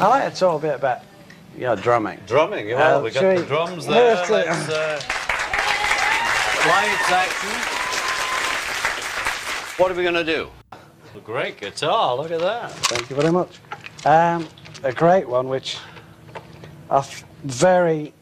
[0.00, 1.00] I like to talk a bit about,
[1.62, 2.20] know, drumming.
[2.26, 2.68] Drumming.
[2.68, 4.14] Well, Uh, we got shall the drums there.
[4.30, 4.30] Let's
[4.68, 5.00] uh,
[6.68, 7.50] lights action.
[9.82, 10.48] What are we going to do?
[11.16, 12.14] A great guitar.
[12.16, 12.70] Look at that.
[12.70, 13.58] Thank you very much.
[14.06, 14.46] Um,
[14.84, 15.78] a great one, which
[16.90, 18.12] I've very.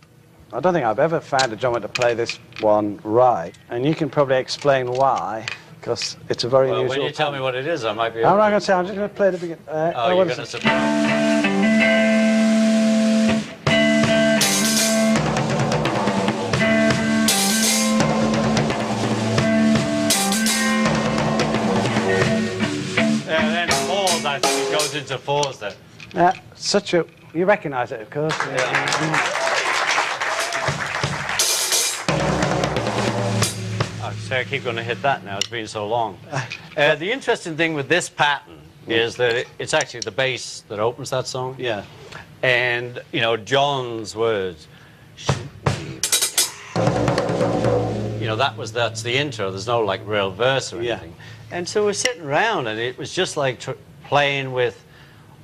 [0.55, 3.95] I don't think I've ever found a drummer to play this one right, and you
[3.95, 5.45] can probably explain why,
[5.81, 7.01] because it's a very Well, unusual.
[7.01, 8.25] when you tell me what it is, I might be.
[8.25, 8.73] I'm not going to say.
[8.73, 9.65] I'm just going to play the beginning.
[9.69, 11.16] Uh, Oh, you're what going to
[26.15, 27.05] Yeah, such a.
[27.35, 28.35] You recognise it, of course.
[34.03, 35.39] Oh, so I keep going to hit that now.
[35.39, 36.19] It's been so long.
[36.77, 40.79] Uh, the interesting thing with this pattern is that it- it's actually the bass that
[40.79, 41.57] opens that song.
[41.59, 41.83] Yeah.
[42.43, 44.69] And, you know, John's words.
[48.21, 49.51] You know, that was, that's the intro.
[49.51, 51.15] There's no, like, real verse or anything.
[51.17, 51.57] Yeah.
[51.57, 53.73] And so we're sitting around, and it was just like tr-
[54.05, 54.85] playing with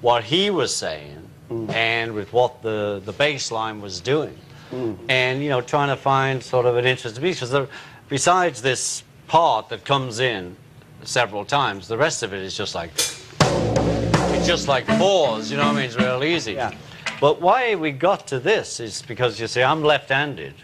[0.03, 1.72] what he was saying mm.
[1.72, 4.36] and with what the, the bass line was doing.
[4.70, 4.98] Mm.
[5.08, 7.41] And, you know, trying to find sort of an interesting piece.
[7.41, 7.69] Because
[8.08, 10.56] besides this part that comes in
[11.05, 15.64] several times, the rest of it is just like, it's just like fours, you know
[15.64, 15.84] what I mean?
[15.86, 16.53] It's real easy.
[16.53, 16.75] Yeah.
[17.20, 20.55] But why we got to this is because, you see, I'm left-handed,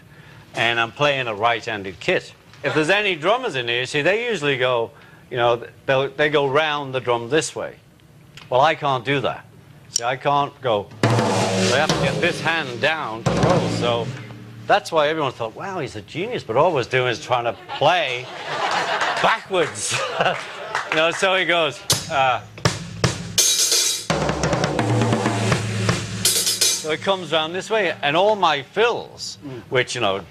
[0.55, 2.33] and I'm playing a right-handed kit.
[2.63, 4.91] If there's any drummers in here, see, they usually go,
[5.31, 7.75] you know, they'll, they go round the drum this way.
[8.49, 9.45] Well, I can't do that.
[9.89, 10.87] See, I can't go.
[11.03, 13.69] So I have to get this hand down to roll.
[13.69, 14.07] So
[14.65, 16.43] that's why everyone thought, wow, he's a genius.
[16.43, 18.25] But all was doing is trying to play
[19.21, 19.95] backwards.
[20.89, 21.79] you know, so he goes.
[22.09, 22.41] Uh,
[26.79, 29.37] so it comes round this way, and all my fills,
[29.69, 30.25] which you know,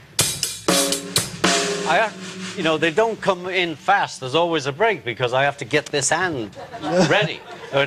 [1.86, 2.27] I have,
[2.58, 4.18] you know, they don't come in fast.
[4.18, 6.56] There's always a break because I have to get this hand
[7.08, 7.40] ready.
[7.70, 7.78] So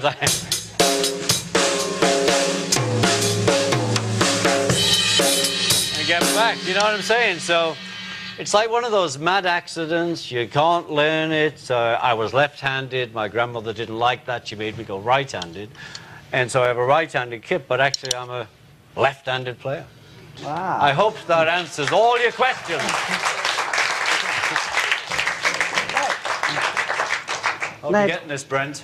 [5.99, 6.65] and get back.
[6.65, 7.39] You know what I'm saying?
[7.39, 7.75] So
[8.39, 10.31] it's like one of those mad accidents.
[10.31, 11.69] You can't learn it.
[11.69, 13.13] Uh, I was left-handed.
[13.13, 14.47] My grandmother didn't like that.
[14.47, 15.69] She made me go right-handed,
[16.31, 17.67] and so I have a right-handed kit.
[17.67, 18.47] But actually, I'm a
[18.95, 19.85] left-handed player.
[20.41, 20.79] Wow.
[20.81, 22.81] I hope that answers all your questions.
[27.81, 28.83] Hope you're getting this, Brent.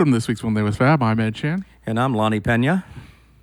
[0.00, 1.02] Welcome to this week's One Day with Fab.
[1.02, 1.62] I'm Ed Chan.
[1.84, 2.86] And I'm Lonnie Pena.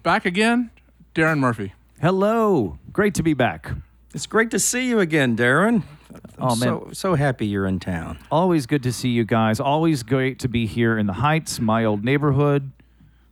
[0.02, 0.72] Back again,
[1.14, 1.76] Darren Murphy.
[2.02, 2.80] Hello.
[2.92, 3.70] Great to be back.
[4.16, 5.84] It's great to see you again, Darren.
[6.12, 6.58] I'm Oh, man.
[6.58, 8.18] so so happy you're in town.
[8.32, 9.60] Always good to see you guys.
[9.60, 12.72] Always great to be here in the Heights, my old neighborhood,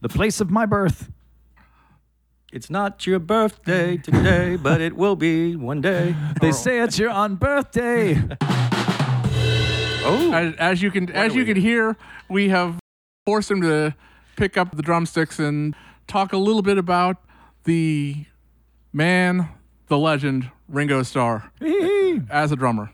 [0.02, 1.10] the place of my birth.
[2.54, 6.16] It's not your birthday today, but it will be one day.
[6.42, 8.22] They say it's your on birthday.
[10.08, 11.98] Oh, As, as you can as you can hear,
[12.30, 12.78] we have
[13.26, 13.96] forced him to
[14.36, 15.76] pick up the drumsticks and
[16.06, 17.18] talk a little bit about
[17.64, 18.26] the
[18.94, 19.50] man,
[19.88, 21.52] the legend, Ringo Starr
[22.30, 22.92] as a drummer.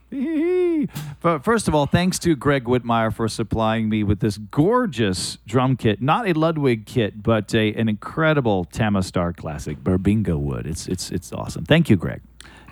[1.21, 5.75] but first of all, thanks to Greg Whitmire for supplying me with this gorgeous drum
[5.75, 6.01] kit.
[6.01, 10.65] Not a Ludwig kit, but a, an incredible Tama Star classic, Bubinga wood.
[10.65, 11.65] It's it's it's awesome.
[11.65, 12.21] Thank you, Greg.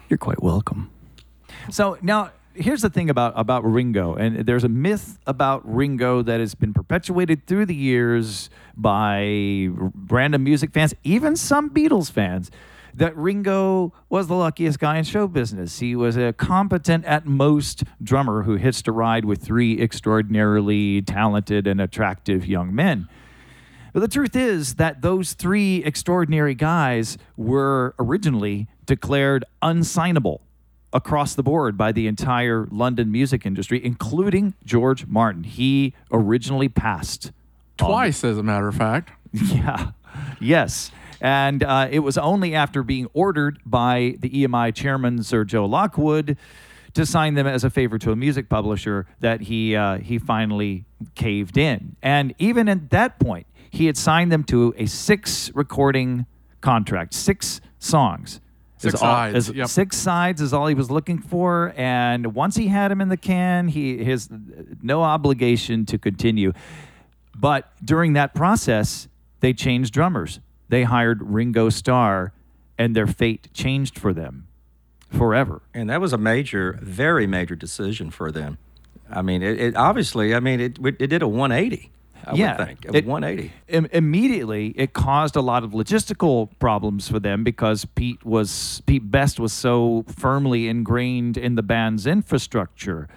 [0.07, 0.89] you're quite welcome.
[1.69, 6.39] So now here's the thing about about Ringo, and there's a myth about Ringo that
[6.39, 9.69] has been perpetuated through the years by
[10.09, 12.51] random music fans, even some Beatles fans.
[12.91, 15.77] That Ringo was the luckiest guy in show business.
[15.77, 21.67] He was a competent at most drummer who hitched a ride with three extraordinarily talented
[21.67, 23.07] and attractive young men.
[23.93, 30.41] But the truth is that those three extraordinary guys were originally declared unsignable
[30.93, 35.43] across the board by the entire London music industry, including George Martin.
[35.43, 37.31] He originally passed
[37.81, 39.11] on- Twice, as a matter of fact.
[39.33, 39.91] yeah.
[40.39, 40.91] Yes.
[41.21, 46.37] And uh, it was only after being ordered by the EMI chairman, Sir Joe Lockwood,
[46.93, 50.85] to sign them as a favor to a music publisher that he uh, he finally
[51.15, 51.95] caved in.
[52.01, 56.25] And even at that point, he had signed them to a six recording
[56.61, 58.39] contract, six songs.
[58.79, 59.67] Six Is all- sides, is- yep.
[59.67, 63.17] Six sides is all he was looking for, and once he had him in the
[63.17, 64.29] can, he his
[64.81, 66.53] no obligation to continue.
[67.35, 69.07] But during that process,
[69.41, 70.39] they changed drummers.
[70.69, 72.31] They hired Ringo Starr,
[72.77, 74.47] and their fate changed for them
[75.09, 75.61] forever.
[75.73, 78.57] And that was a major, very major decision for them.
[79.11, 81.91] I mean, it, it obviously, I mean, it, it did a 180.
[82.25, 83.51] I Yeah, would think a it- 180.
[83.67, 89.09] Im- immediately, it caused a lot of logistical problems for them because Pete was Pete
[89.09, 93.07] Best was so firmly ingrained in the band's infrastructure.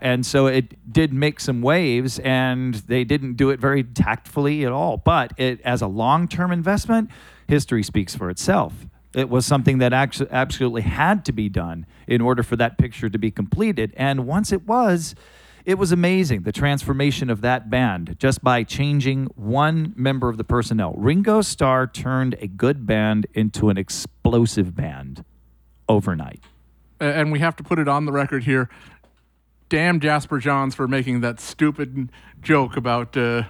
[0.00, 4.72] And so it did make some waves, and they didn't do it very tactfully at
[4.72, 4.96] all.
[4.96, 7.08] But it, as a long-term investment,
[7.46, 8.86] history speaks for itself.
[9.14, 13.08] It was something that actu- absolutely had to be done in order for that picture
[13.10, 13.92] to be completed.
[13.96, 15.14] And once it was,
[15.64, 20.44] it was amazing the transformation of that band just by changing one member of the
[20.44, 20.94] personnel.
[20.96, 25.24] Ringo Starr turned a good band into an explosive band
[25.88, 26.40] overnight.
[27.00, 28.68] And we have to put it on the record here.
[29.68, 32.10] Damn Jasper Johns for making that stupid
[32.42, 33.44] joke about uh,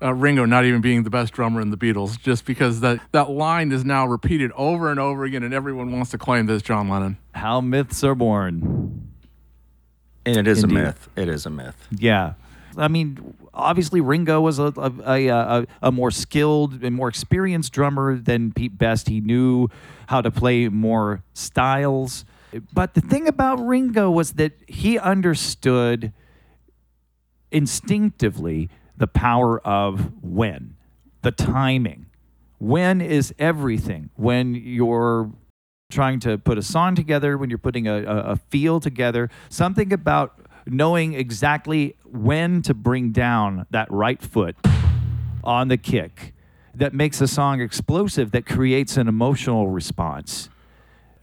[0.00, 3.30] uh, Ringo not even being the best drummer in the Beatles, just because that, that
[3.30, 6.62] line is now repeated over and over again, and everyone wants to claim that it's
[6.62, 7.18] John Lennon.
[7.34, 9.07] How myths are born.
[10.28, 11.08] And it is a myth.
[11.16, 11.76] It is a myth.
[11.90, 12.34] Yeah.
[12.76, 17.72] I mean, obviously Ringo was a, a, a, a, a more skilled and more experienced
[17.72, 19.08] drummer than Pete Best.
[19.08, 19.68] He knew
[20.06, 22.24] how to play more styles.
[22.72, 26.12] But the thing about Ringo was that he understood
[27.50, 30.76] instinctively the power of when,
[31.22, 32.06] the timing.
[32.58, 34.10] When is everything.
[34.16, 35.30] When you're
[35.90, 39.90] trying to put a song together, when you're putting a, a, a feel together, something
[39.90, 44.54] about knowing exactly when to bring down that right foot
[45.42, 46.34] on the kick
[46.74, 50.50] that makes a song explosive, that creates an emotional response.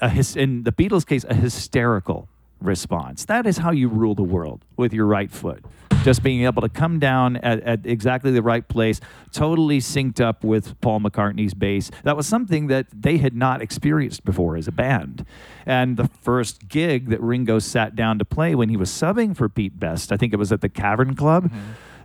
[0.01, 2.27] A hys- in the Beatles' case, a hysterical
[2.59, 3.23] response.
[3.25, 5.63] That is how you rule the world with your right foot.
[6.05, 10.43] Just being able to come down at, at exactly the right place, totally synced up
[10.43, 11.89] with Paul McCartney's bass.
[12.03, 15.25] That was something that they had not experienced before as a band.
[15.65, 19.49] And the first gig that Ringo sat down to play when he was subbing for
[19.49, 21.51] Pete Best, I think it was at the Cavern Club.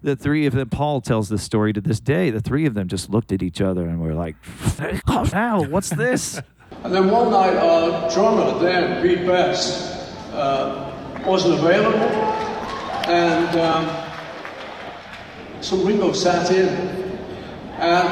[0.03, 2.31] The three of them, Paul tells this story to this day.
[2.31, 4.37] The three of them just looked at each other and were like,
[5.31, 6.41] now, what's this?
[6.85, 9.93] And then one night, our drummer then, Pete Best,
[10.33, 10.91] uh,
[11.27, 12.09] wasn't available,
[13.11, 13.91] and um,
[15.61, 18.09] so Ringo sat in, and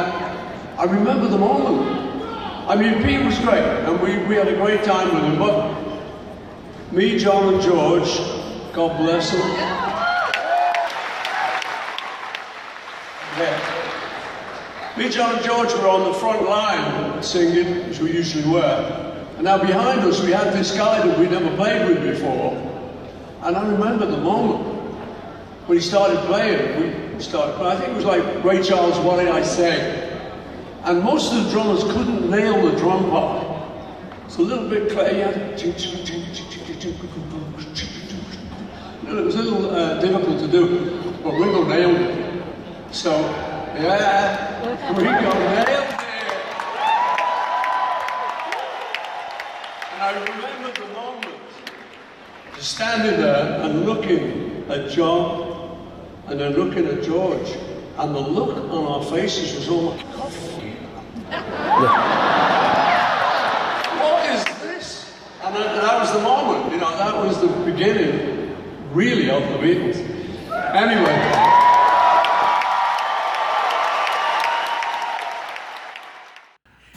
[0.76, 1.96] I remember the moment.
[2.68, 6.92] I mean, Pete was great, and we, we had a great time with him, but
[6.92, 8.18] me, John, and George,
[8.73, 9.40] God bless them.
[13.38, 13.75] Yeah.
[14.99, 19.14] Me, John, and George were on the front line singing, as we usually were.
[19.37, 22.56] And now behind us, we had this guy that we'd never played with before.
[23.42, 24.77] And I remember the moment
[25.68, 27.14] when he started playing.
[27.14, 30.18] We started, I think it was like Ray Charles, What Did I Say?
[30.84, 33.46] And most of the drummers couldn't nail the drum part.
[34.25, 35.28] It's a little bit clear.
[35.58, 35.72] You
[39.18, 42.42] it was a little uh, difficult to do, but Ringo nailed it.
[42.90, 43.10] So,
[43.75, 46.00] yeah, Ringo nailed it.
[49.92, 51.42] And I remember the moment,
[52.54, 55.48] just standing there and looking at John
[56.30, 57.49] and then looking at George,
[57.99, 60.06] and the look on our faces was all like,
[63.99, 65.14] what is this?
[65.42, 68.54] And that, that was the moment, you know, that was the beginning,
[68.92, 69.97] really, of the Beatles.
[70.75, 71.44] Anyway.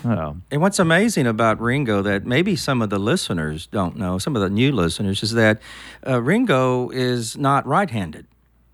[0.03, 0.38] Oh.
[0.50, 4.41] And what's amazing about Ringo that maybe some of the listeners don't know, some of
[4.41, 5.61] the new listeners, is that
[6.05, 8.25] uh, Ringo is not right-handed.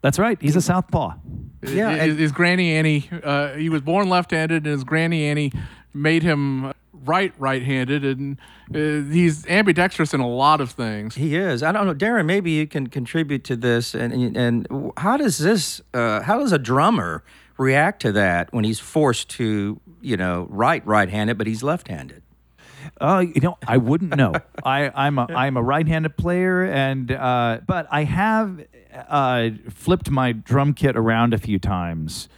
[0.08, 0.42] That's right.
[0.42, 1.16] He's a southpaw.
[1.64, 5.52] Yeah, his, his Granny Annie, uh, he was born left-handed, and his Granny Annie
[5.94, 8.38] made him right right-handed, and
[8.74, 11.16] uh, he's ambidextrous in a lot of things.
[11.16, 11.62] He is.
[11.62, 12.26] I don't know, Darren.
[12.26, 13.94] Maybe you can contribute to this.
[13.94, 15.82] And and, and how does this?
[15.94, 17.22] Uh, how does a drummer
[17.58, 22.24] react to that when he's forced to, you know, write right-handed, but he's left-handed?
[23.00, 24.34] Uh, you know, I wouldn't know.
[24.64, 28.66] I, I'm a I'm a right-handed player, and uh, but I have
[29.08, 32.30] uh, flipped my drum kit around a few times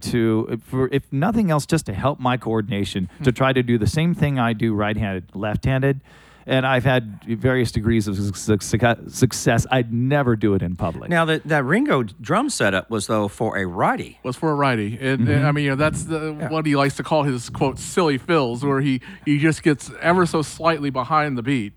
[0.00, 3.86] to for if nothing else just to help my coordination to try to do the
[3.86, 6.00] same thing I do right-handed left-handed
[6.48, 11.10] and I've had various degrees of suc- suc- success I'd never do it in public
[11.10, 14.18] Now that that Ringo drum setup was though for a righty.
[14.24, 14.98] was for a righty.
[15.00, 17.78] And, and, I mean, you know, that's the, what he likes to call his quote
[17.78, 21.72] silly fills, where he he just gets ever so slightly behind the beat.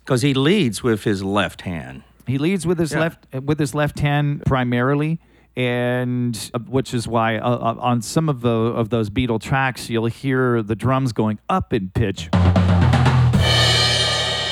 [0.00, 2.02] because he leads with his left hand.
[2.26, 3.00] He leads with his Yeah.
[3.00, 5.20] left with his left hand primarily,
[5.56, 9.90] and uh, which is why uh, uh, on some of the of those Beatle tracks
[9.90, 12.30] you'll hear the drums going up in pitch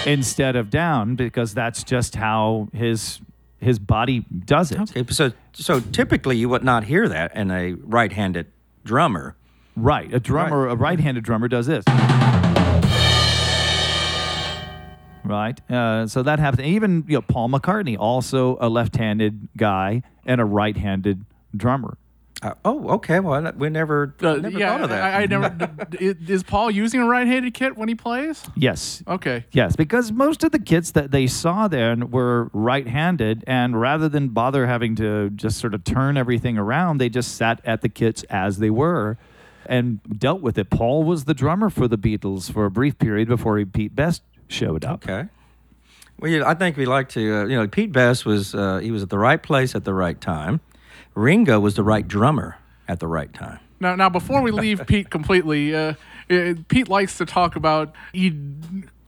[0.06, 3.21] instead of down because that's just how his
[3.61, 4.80] his body does it.
[4.80, 8.47] Okay, so so typically you would not hear that in a right-handed
[8.85, 9.37] drummer.
[9.76, 11.85] Right, a drummer, a right-handed drummer does this.
[15.25, 16.66] Right, uh, so that happens.
[16.66, 21.25] Even you know, Paul McCartney, also a left-handed guy and a right-handed
[21.56, 21.97] drummer.
[22.42, 23.20] Uh, oh, okay.
[23.20, 25.02] Well, we never, Uh, never yeah, thought of that.
[25.14, 25.49] I, I never.
[25.90, 28.42] d- d- is Paul using a right-handed kit when he plays?
[28.56, 29.44] Yes, Okay.
[29.52, 34.30] Yes, because most of the kits that they saw then were right-handed, and rather than
[34.30, 38.25] bother having to just sort of turn everything around, they just sat at the kits
[38.25, 39.18] as they were
[39.66, 40.68] and dealt with it.
[40.68, 44.22] Paul was the drummer for the Beatles for a brief period before he, Pete Best
[44.49, 45.04] showed up.
[45.08, 45.28] Okay.
[46.18, 48.90] Well, yeah, I think we like to, uh, you know, Pete Best was, uh, he
[48.90, 50.61] was at the right place at the right time.
[51.14, 53.61] Ringo was the right drummer at the right time.
[53.81, 55.95] Now, now before we leave Pete completely, uh,
[56.31, 58.33] uh, Pete likes to talk about he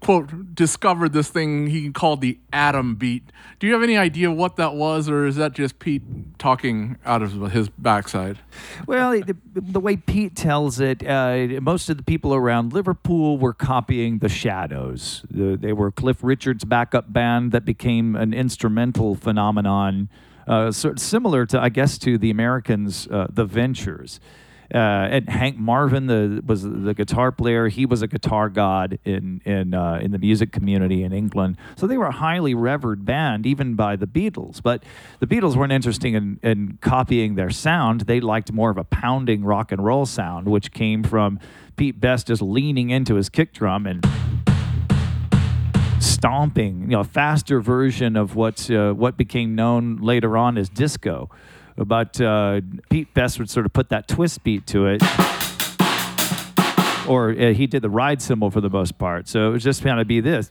[0.04, 3.22] quote discovered this thing he called the atom beat.
[3.58, 6.02] Do you have any idea what that was, or is that just Pete
[6.38, 8.38] talking out of his backside?
[8.86, 13.54] Well, the, the way Pete tells it, uh, most of the people around Liverpool were
[13.54, 15.24] copying the Shadows.
[15.30, 20.10] The, they were Cliff Richard's backup band that became an instrumental phenomenon,
[20.46, 24.20] uh, similar to, I guess, to the Americans, uh, the Ventures.
[24.74, 27.68] Uh, and Hank Marvin the, was the guitar player.
[27.68, 31.58] He was a guitar god in in uh, in the music community in England.
[31.76, 34.62] So they were a highly revered band, even by the Beatles.
[34.62, 34.82] But
[35.20, 38.02] the Beatles weren't interested in, in copying their sound.
[38.02, 41.38] They liked more of a pounding rock and roll sound, which came from
[41.76, 44.04] Pete Best just leaning into his kick drum and
[46.04, 50.68] stomping, you know, a faster version of what uh, what became known later on as
[50.68, 51.30] disco.
[51.76, 55.02] But uh, Pete Best would sort of put that twist beat to it,
[57.08, 59.26] or uh, he did the ride cymbal for the most part.
[59.28, 60.50] So it was just going to be this.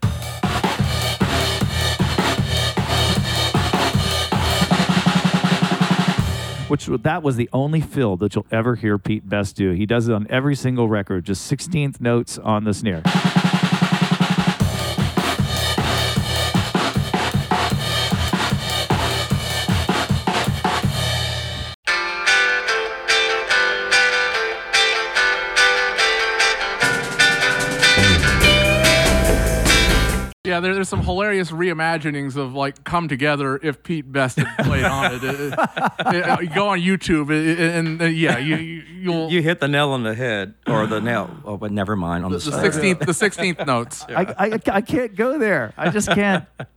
[6.67, 9.71] Which that was the only fill that you'll ever hear Pete Best do.
[9.71, 13.03] He does it on every single record, just 16th notes on the snare.
[30.53, 34.85] Yeah, there, there's some hilarious reimaginings of like "Come Together" if Pete Best had played
[34.85, 35.23] on it.
[35.23, 35.57] Uh,
[36.05, 39.67] uh, you go on YouTube uh, and, uh, yeah, you, you you'll You hit the
[39.67, 41.35] nail on the head, or the nail.
[41.43, 42.23] Oh, but never mind.
[42.23, 42.61] On the, the side.
[42.61, 44.05] sixteenth the sixteenth notes.
[44.09, 45.73] I, I, I can't go there.
[45.75, 46.45] I just can't.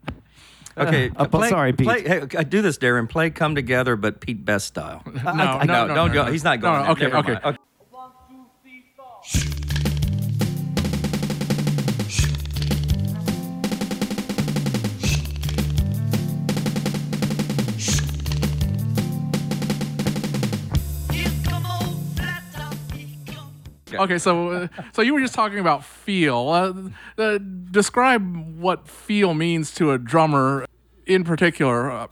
[0.78, 1.10] Okay.
[1.16, 1.86] Uh, I'm sorry, Pete.
[1.86, 3.08] Play, hey, I do this, Darren.
[3.08, 5.02] Play "Come Together," but Pete Best style.
[5.24, 6.24] No, no, no, don't no, go.
[6.26, 6.30] no.
[6.30, 6.80] He's not going.
[6.84, 7.16] no, there.
[7.16, 7.56] okay, Never okay.
[23.98, 24.10] Mind.
[24.10, 26.48] Okay, so uh, so you were just talking about feel.
[26.48, 27.38] Uh, uh,
[27.70, 30.66] describe what feel means to a drummer
[31.06, 31.90] in particular.
[31.90, 32.06] Uh,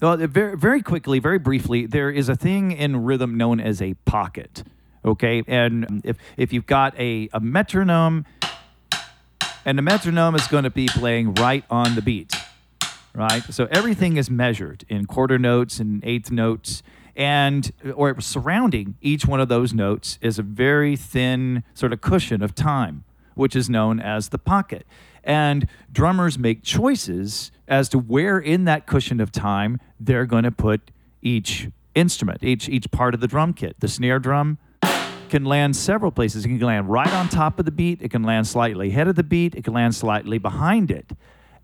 [0.00, 3.94] Well, very, very quickly, very briefly, there is a thing in rhythm known as a
[4.06, 4.64] pocket.
[5.04, 8.24] Okay, and if if you've got a, a metronome,
[9.66, 12.34] and the metronome is going to be playing right on the beat,
[13.14, 13.42] right?
[13.50, 16.82] So everything is measured in quarter notes and eighth notes,
[17.16, 22.42] And or surrounding each one of those notes is a very thin sort of cushion
[22.42, 23.04] of time,
[23.34, 24.86] which is known as the pocket.
[25.22, 30.50] And drummers make choices as to where in that cushion of time they're going to
[30.50, 30.90] put
[31.22, 33.76] each instrument, each each part of the drum kit.
[33.78, 34.58] The snare drum
[35.28, 36.44] can land several places.
[36.44, 38.02] It can land right on top of the beat.
[38.02, 39.54] It can land slightly ahead of the beat.
[39.54, 41.12] It can land slightly behind it.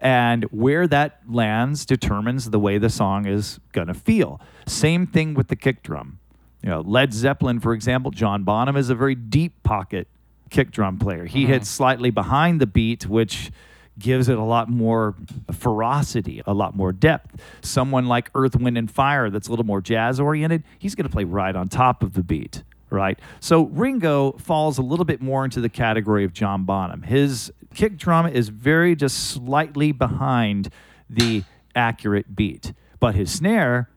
[0.01, 4.41] And where that lands determines the way the song is going to feel.
[4.67, 6.19] Same thing with the kick drum.
[6.63, 10.09] You know, Led Zeppelin, for example, John Bonham is a very deep pocket
[10.51, 11.25] kick drum player.
[11.25, 11.53] He mm-hmm.
[11.53, 13.51] hits slightly behind the beat, which
[13.99, 15.15] gives it a lot more
[15.53, 17.41] ferocity, a lot more depth.
[17.61, 21.13] Someone like Earth, Wind, and Fire, that's a little more jazz oriented, he's going to
[21.13, 23.19] play right on top of the beat, right?
[23.41, 27.03] So Ringo falls a little bit more into the category of John Bonham.
[27.03, 30.71] His kick drum is very just slightly behind
[31.09, 33.91] the accurate beat, but his snare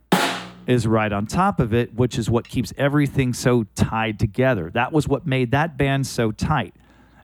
[0.65, 4.69] is right on top of it, which is what keeps everything so tied together.
[4.69, 6.73] That was what made that band so tight.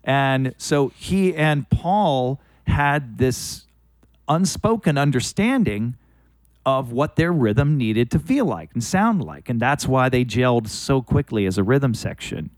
[0.03, 3.65] And so he and Paul had this
[4.27, 5.95] unspoken understanding
[6.65, 9.49] of what their rhythm needed to feel like and sound like.
[9.49, 12.51] And that's why they gelled so quickly as a rhythm section.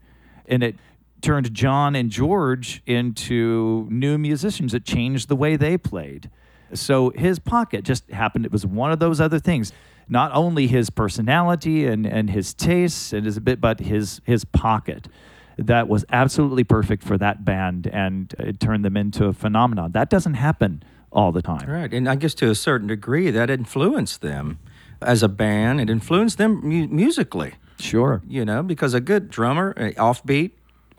[0.47, 0.75] And it
[1.21, 4.71] turned John and George into new musicians.
[4.73, 6.29] that changed the way they played.
[6.73, 8.45] So his pocket just happened.
[8.45, 9.73] It was one of those other things.
[10.07, 15.07] Not only his personality and, and his tastes and his bit, but his his pocket
[15.57, 19.91] that was absolutely perfect for that band and it turned them into a phenomenon.
[19.91, 21.69] That doesn't happen all the time.
[21.69, 24.59] Right, and I guess to a certain degree that influenced them
[25.01, 25.81] as a band.
[25.81, 27.53] It influenced them mu- musically.
[27.79, 28.21] Sure.
[28.27, 30.51] You know, because a good drummer, offbeat,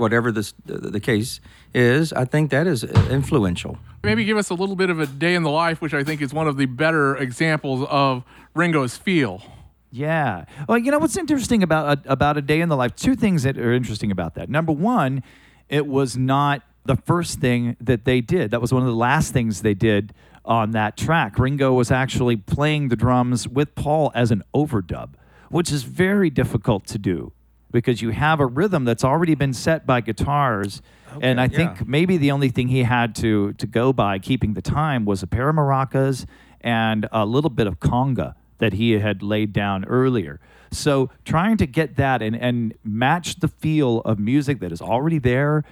[0.02, 1.40] whatever this, the, the case
[1.72, 3.78] is, I think that is uh, influential.
[4.02, 6.20] Maybe give us a little bit of a day in the life, which I think
[6.20, 9.42] is one of the better examples of Ringo's feel.
[9.90, 10.44] Yeah.
[10.68, 12.94] Well, you know what's interesting about a, about a day in the life?
[12.96, 14.50] Two things that are interesting about that.
[14.50, 15.22] Number one,
[15.68, 18.50] it was not the first thing that they did.
[18.50, 20.12] That was one of the last things they did
[20.44, 21.38] on that track.
[21.38, 25.10] Ringo was actually playing the drums with Paul as an overdub,
[25.50, 27.32] which is very difficult to do
[27.72, 30.82] because you have a rhythm that's already been set by guitars.
[31.20, 31.84] and I think yeah.
[31.86, 35.26] maybe the only thing he had to to go by keeping the time was a
[35.26, 36.26] pair of maracas
[36.60, 40.38] and a little bit of conga that he had laid down earlier.
[40.70, 45.18] So trying to get that and, and match the feel of music that is already
[45.18, 45.64] there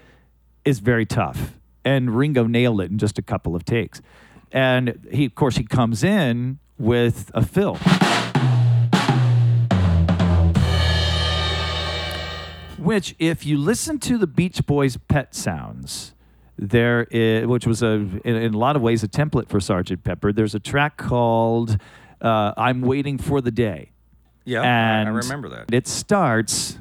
[0.64, 1.54] is very tough.
[1.84, 4.02] And Ringo nailed it in just a couple of takes.
[4.52, 7.78] And he, of course, he comes in with a fill.
[12.90, 16.12] Which, if you listen to the Beach Boys' Pet Sounds,
[16.58, 17.92] there is, which was a
[18.24, 20.32] in, in a lot of ways a template for Sergeant Pepper.
[20.32, 21.78] There's a track called
[22.20, 23.92] uh, "I'm Waiting for the Day."
[24.44, 25.72] Yeah, and I, I remember that.
[25.72, 26.80] It starts.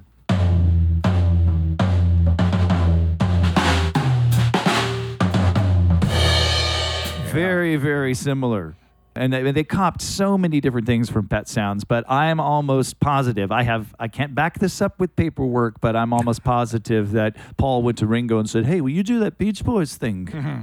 [7.31, 8.73] Very, very similar.
[9.19, 13.51] And they, they copped so many different things from Pet Sounds, but I'm almost positive.
[13.51, 17.83] I have I can't back this up with paperwork, but I'm almost positive that Paul
[17.83, 20.61] went to Ringo and said, "Hey, will you do that Beach Boys thing mm-hmm.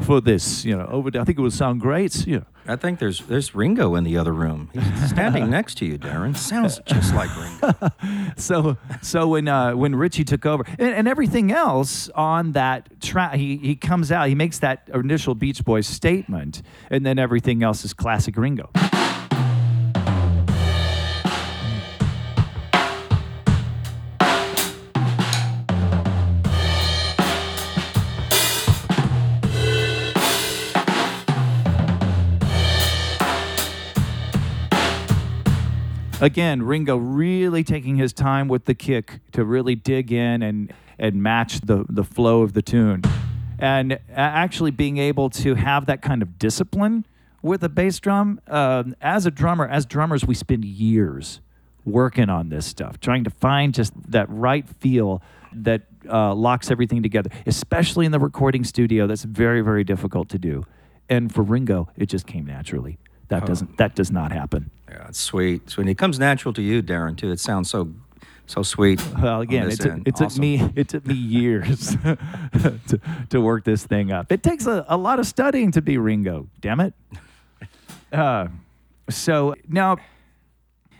[0.00, 0.64] For this?
[0.64, 1.08] You know, over.
[1.08, 2.26] I think it would sound great.
[2.26, 4.70] You know, I think there's there's Ringo in the other room.
[4.72, 6.36] He's standing next to you, Darren.
[6.36, 7.92] Sounds just like Ringo.
[8.36, 13.34] so so when uh, when Richie took over and, and everything else on that track,
[13.34, 17.84] he he comes out, he makes that initial Beach Boys statement, and then everything else
[17.84, 18.70] is classic Ringo.
[36.24, 41.22] Again, Ringo really taking his time with the kick to really dig in and and
[41.22, 43.02] match the the flow of the tune,
[43.58, 47.04] and actually being able to have that kind of discipline
[47.42, 48.40] with a bass drum.
[48.46, 51.42] Um, as a drummer, as drummers, we spend years
[51.84, 57.02] working on this stuff, trying to find just that right feel that uh, locks everything
[57.02, 57.28] together.
[57.44, 60.64] Especially in the recording studio, that's very very difficult to do.
[61.06, 62.96] And for Ringo, it just came naturally.
[63.28, 64.70] That doesn't that does not happen.
[64.94, 65.70] Yeah, it's sweet.
[65.70, 67.92] So when it comes natural to you, Darren, too, it sounds so
[68.46, 69.02] so sweet.
[69.22, 70.40] Well, again, it took, it took Awesome.
[70.40, 74.30] me it took me years to, to work this thing up.
[74.30, 76.48] It takes a, a lot of studying to be Ringo.
[76.60, 76.94] Damn it.
[78.12, 78.46] Uh,
[79.10, 79.96] so now,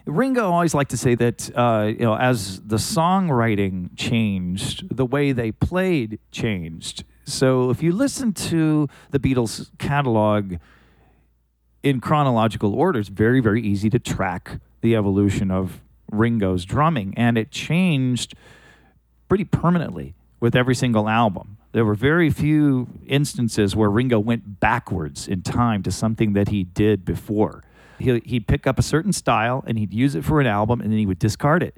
[0.04, 5.30] Ringo always liked to say that uh, you know as the songwriting changed, the way
[5.30, 7.04] they played changed.
[7.24, 10.56] So if you listen to the Beatles catalog
[11.84, 17.38] in chronological order, it's very very easy to track the evolution of Ringo's drumming, and
[17.38, 18.34] it changed
[19.28, 21.58] pretty permanently with every single album.
[21.72, 26.64] There were very few instances where Ringo went backwards in time to something that he
[26.64, 27.64] did before.
[27.98, 30.90] He, he'd pick up a certain style and he'd use it for an album and
[30.90, 31.74] then he would discard it.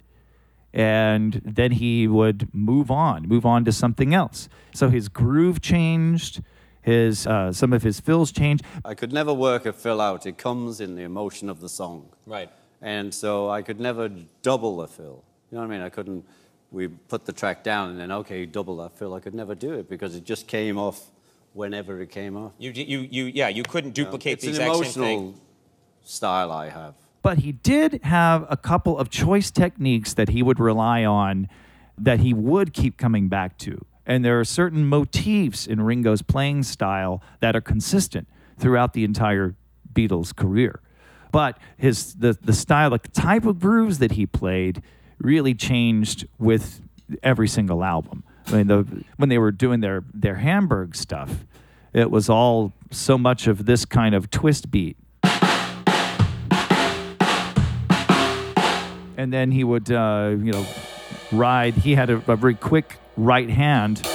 [0.75, 4.51] And then he would move on, move on to something else.
[4.75, 6.43] So his groove changed,
[6.87, 8.63] his uh, some of his fills change.
[8.85, 10.25] I could never work a fill out.
[10.25, 12.09] It comes in the emotion of the song.
[12.25, 12.51] Right.
[12.81, 14.09] And so I could never
[14.43, 15.23] double a fill.
[15.51, 15.81] You know what I mean?
[15.83, 16.25] I couldn't.
[16.71, 19.13] We put the track down and then okay, double that fill.
[19.15, 20.99] I could never do it because it just came off
[21.55, 22.53] whenever it came off.
[22.59, 25.41] You, you, you, yeah, you couldn't duplicate it's the an exact emotional same thing.
[26.05, 26.95] style I have.
[27.23, 31.49] but he did have a couple of choice techniques that he would rely on
[31.99, 33.83] that he would keep coming back to.
[34.07, 39.57] And there are certain motifs in Ringo's playing style that are consistent throughout the entire
[39.93, 40.81] Beatles career.
[41.33, 44.83] But his the, the style, the type of grooves that he played
[45.19, 46.81] really changed with
[47.23, 48.23] every single album.
[48.47, 51.45] I mean, the, when they were doing their, their Hamburg stuff,
[51.93, 54.97] it was all so much of this kind of twist beat
[59.17, 60.67] and then he would uh, you know
[61.33, 64.07] ride he had a, a very quick right hand.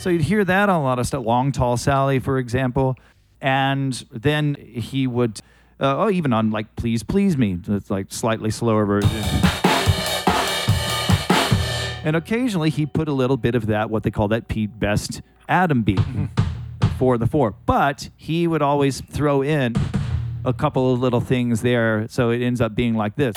[0.00, 1.24] So you'd hear that on a lot of stuff.
[1.24, 2.96] Long tall sally for example.
[3.40, 5.40] And then he would
[5.78, 7.58] uh, oh even on like please please me.
[7.68, 9.10] It's like slightly slower version.
[12.04, 15.22] And occasionally he put a little bit of that, what they call that Pete Best
[15.48, 16.00] atom beat
[16.98, 17.54] for the four.
[17.66, 19.74] But he would always throw in
[20.44, 22.06] a couple of little things there.
[22.08, 23.34] So it ends up being like this.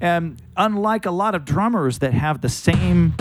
[0.00, 3.14] And unlike a lot of drummers that have the same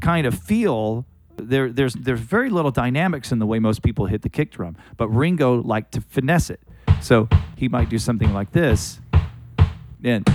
[0.00, 4.22] kind of feel, there, there's, there's very little dynamics in the way most people hit
[4.22, 4.76] the kick drum.
[4.96, 6.60] But Ringo liked to finesse it.
[7.00, 9.00] So he might do something like this,
[10.02, 10.26] and,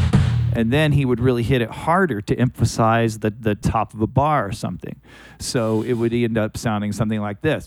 [0.53, 4.07] and then he would really hit it harder to emphasize the, the top of a
[4.07, 4.99] bar or something.
[5.39, 7.65] So it would end up sounding something like this.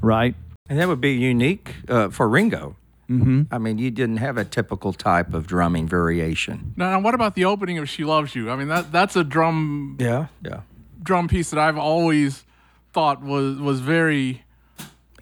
[0.00, 0.34] Right?
[0.68, 2.76] And that would be unique uh, for Ringo.
[3.10, 3.42] Mm-hmm.
[3.50, 6.72] I mean, you didn't have a typical type of drumming variation.
[6.76, 8.50] Now, now, what about the opening of "She Loves You"?
[8.50, 10.60] I mean, that that's a drum Yeah, yeah.
[11.02, 12.44] drum piece that I've always
[12.94, 14.44] thought was was very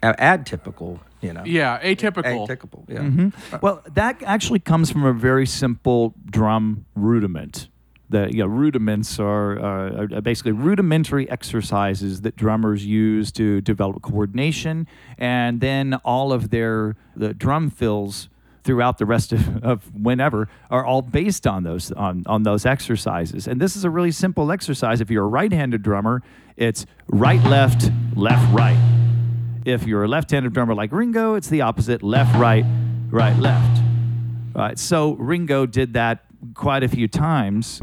[0.01, 1.43] A- Atypical, you know.
[1.45, 2.47] yeah atypical.
[2.47, 3.59] Atypical, yeah.
[3.61, 7.69] Well, that actually comes from a very simple drum rudiment.
[8.09, 14.01] The you know, rudiments are, uh, are basically rudimentary exercises that drummers use to develop
[14.03, 18.29] coordination, and then all of their the drum fills
[18.63, 23.47] throughout the rest of, of whenever are all based on those on, on those exercises.
[23.47, 25.01] And this is a really simple exercise.
[25.01, 26.21] If you're a right-handed drummer,
[26.55, 29.02] it's right left left right.
[29.65, 32.65] If you're a left-handed drummer like Ringo, it's the opposite: left right
[33.09, 33.81] right left.
[34.53, 34.77] Right.
[34.77, 37.79] So Ringo did that quite a few times.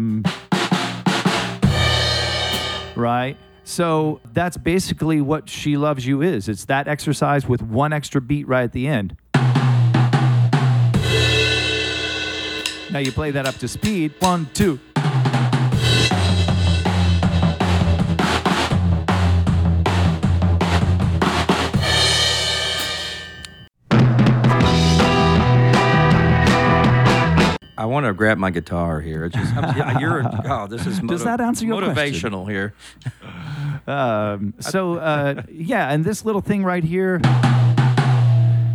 [2.95, 3.37] Right.
[3.64, 6.49] So that's basically what She Loves You is.
[6.49, 9.16] It's that exercise with one extra beat right at the end.
[12.93, 14.14] Now you play that up to speed.
[14.19, 14.81] One, two.
[27.81, 29.25] I want to grab my guitar here.
[29.25, 31.95] It's just, I'm, you're, oh, this is Does that answer your question?
[31.97, 32.75] motivational here.
[33.87, 37.21] Um, so uh, yeah, and this little thing right here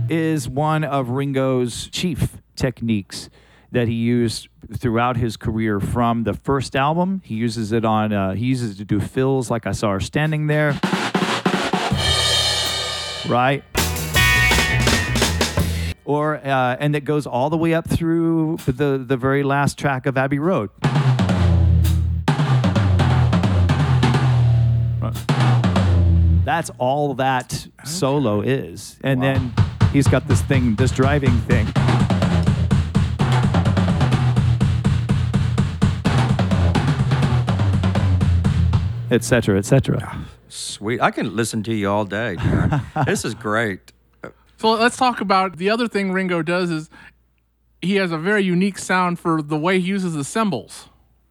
[0.10, 3.30] is one of Ringo's chief techniques
[3.72, 5.80] that he used throughout his career.
[5.80, 8.12] From the first album, he uses it on.
[8.12, 10.72] Uh, he uses it to do fills, like I saw her standing there.
[13.30, 13.64] Right.
[16.06, 20.06] Or uh, and it goes all the way up through the the very last track
[20.06, 20.70] of Abbey Road.
[26.46, 28.98] That's all that solo is.
[29.04, 29.52] And then
[29.92, 31.68] he's got this thing, this driving thing.
[39.12, 39.24] Etc.
[39.24, 40.26] cetera, et cetera.
[40.50, 41.02] Sweet.
[41.02, 42.38] I can listen to you all day.
[43.06, 43.92] This is great.
[44.58, 46.90] So let's talk about the other thing Ringo does is
[47.82, 50.90] he has a very unique sound for the way he uses the cymbals.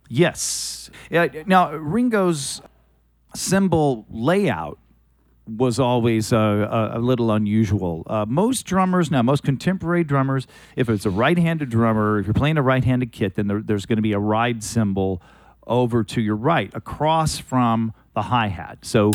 [0.09, 0.91] Yes.
[1.47, 2.61] Now, Ringo's
[3.35, 4.79] cymbal layout
[5.47, 8.03] was always uh, a, a little unusual.
[8.07, 12.57] Uh, most drummers now, most contemporary drummers, if it's a right-handed drummer, if you're playing
[12.57, 15.21] a right-handed kit, then there, there's going to be a ride cymbal
[15.67, 18.79] over to your right, across from the hi-hat.
[18.83, 19.11] So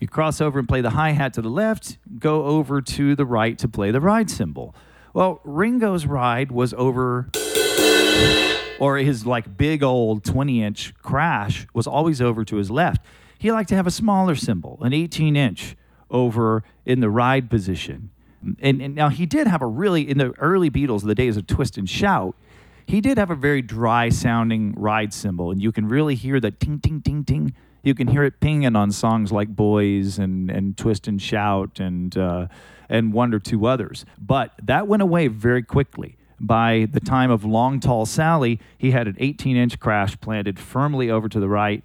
[0.00, 3.56] you cross over and play the hi-hat to the left, go over to the right
[3.58, 4.74] to play the ride cymbal.
[5.12, 7.30] Well, Ringo's ride was over
[8.80, 13.02] or his like big old 20 inch crash was always over to his left.
[13.38, 15.76] He liked to have a smaller cymbal, an 18 inch
[16.10, 18.10] over in the ride position.
[18.60, 21.46] And, and now he did have a really, in the early Beatles, the days of
[21.46, 22.34] Twist and Shout,
[22.86, 25.50] he did have a very dry sounding ride cymbal.
[25.50, 27.54] And you can really hear the ting, ting, ting, ting.
[27.82, 32.16] You can hear it pinging on songs like Boys and, and Twist and Shout and,
[32.16, 32.46] uh,
[32.88, 34.04] and one or two others.
[34.18, 39.06] But that went away very quickly by the time of Long Tall Sally, he had
[39.06, 41.84] an 18 inch crash planted firmly over to the right.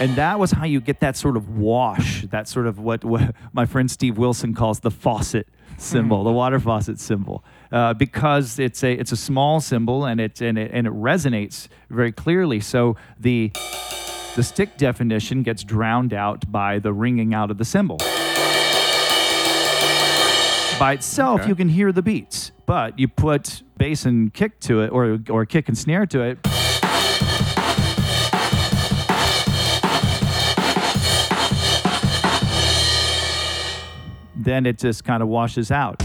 [0.00, 3.34] And that was how you get that sort of wash, that sort of what, what
[3.52, 8.82] my friend Steve Wilson calls the faucet cymbal, the water faucet cymbal, uh, because it's
[8.84, 12.60] a it's a small cymbal and it and it and it resonates very clearly.
[12.60, 13.50] So the
[14.36, 17.98] the stick definition gets drowned out by the ringing out of the cymbal
[20.80, 24.88] by itself, you can hear the beats, but you put bass and kick to it,
[24.88, 26.38] or or kick and snare to it.
[34.34, 36.02] Then it just kind of washes out.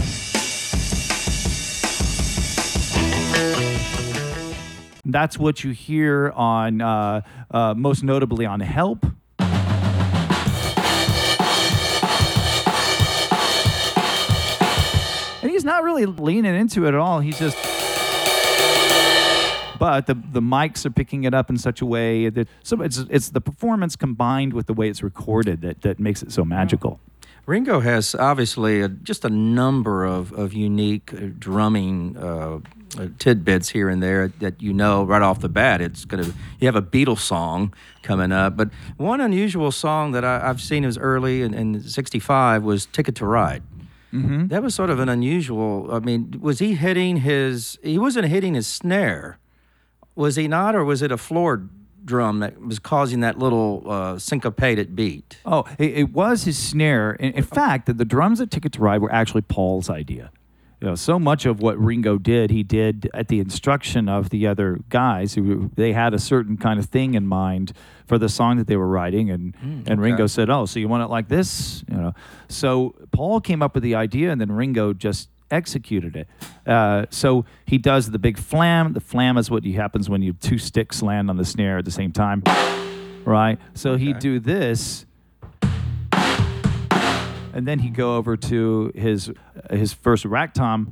[5.08, 9.06] That's what you hear on, uh, uh, most notably on Help.
[15.42, 17.20] and he's not really leaning into it at all.
[17.20, 17.56] He's just.
[19.78, 22.98] But the the mics are picking it up in such a way that so it's
[23.08, 26.98] it's the performance combined with the way it's recorded that that makes it so magical.
[27.46, 32.58] Ringo has obviously a, just a number of, of unique uh, drumming uh,
[32.98, 35.80] uh, tidbits here and there that you know right off the bat.
[35.80, 40.48] It's gonna you have a Beatles song coming up, but one unusual song that I,
[40.48, 43.62] I've seen as early in, in '65 was "Ticket to Ride."
[44.48, 45.88] That was sort of an unusual.
[45.92, 47.78] I mean, was he hitting his?
[47.82, 49.38] He wasn't hitting his snare,
[50.14, 51.68] was he not, or was it a floor
[52.06, 55.38] drum that was causing that little uh, syncopated beat?
[55.44, 57.12] Oh, it, it was his snare.
[57.12, 60.30] In, in fact, that the drums at Ticket to Ride were actually Paul's idea.
[60.80, 64.46] You know, so much of what Ringo did, he did at the instruction of the
[64.46, 67.72] other guys who they had a certain kind of thing in mind
[68.06, 69.54] for the song that they were writing, and
[69.86, 72.14] and Ringo said, "Oh, so you want it like this?" You know,
[72.48, 76.28] so Paul came up with the idea, and then Ringo just executed it.
[76.66, 78.92] Uh, so he does the big flam.
[78.92, 81.90] The flam is what happens when you two sticks land on the snare at the
[81.90, 82.42] same time,
[83.24, 83.58] right?
[83.74, 85.06] So he'd do this
[87.56, 89.32] and then he'd go over to his
[89.70, 90.90] his first rack tom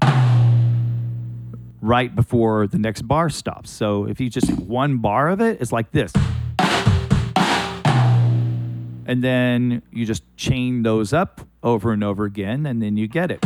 [1.83, 3.71] right before the next bar stops.
[3.71, 6.11] So if you just one bar of it, it's like this.
[9.07, 13.31] And then you just chain those up over and over again, and then you get
[13.31, 13.45] it.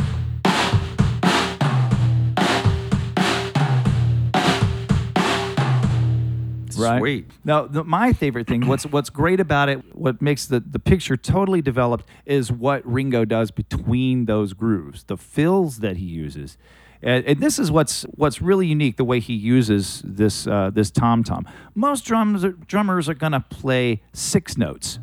[6.79, 7.01] Right.
[7.01, 7.31] Sweet.
[7.45, 11.17] Now, the, my favorite thing, what's what's great about it, what makes the, the picture
[11.17, 16.57] totally developed, is what Ringo does between those grooves, the fills that he uses,
[17.03, 20.91] and, and this is what's what's really unique, the way he uses this uh, this
[20.91, 21.47] tom tom.
[21.75, 24.99] Most drums are, drummers are gonna play six notes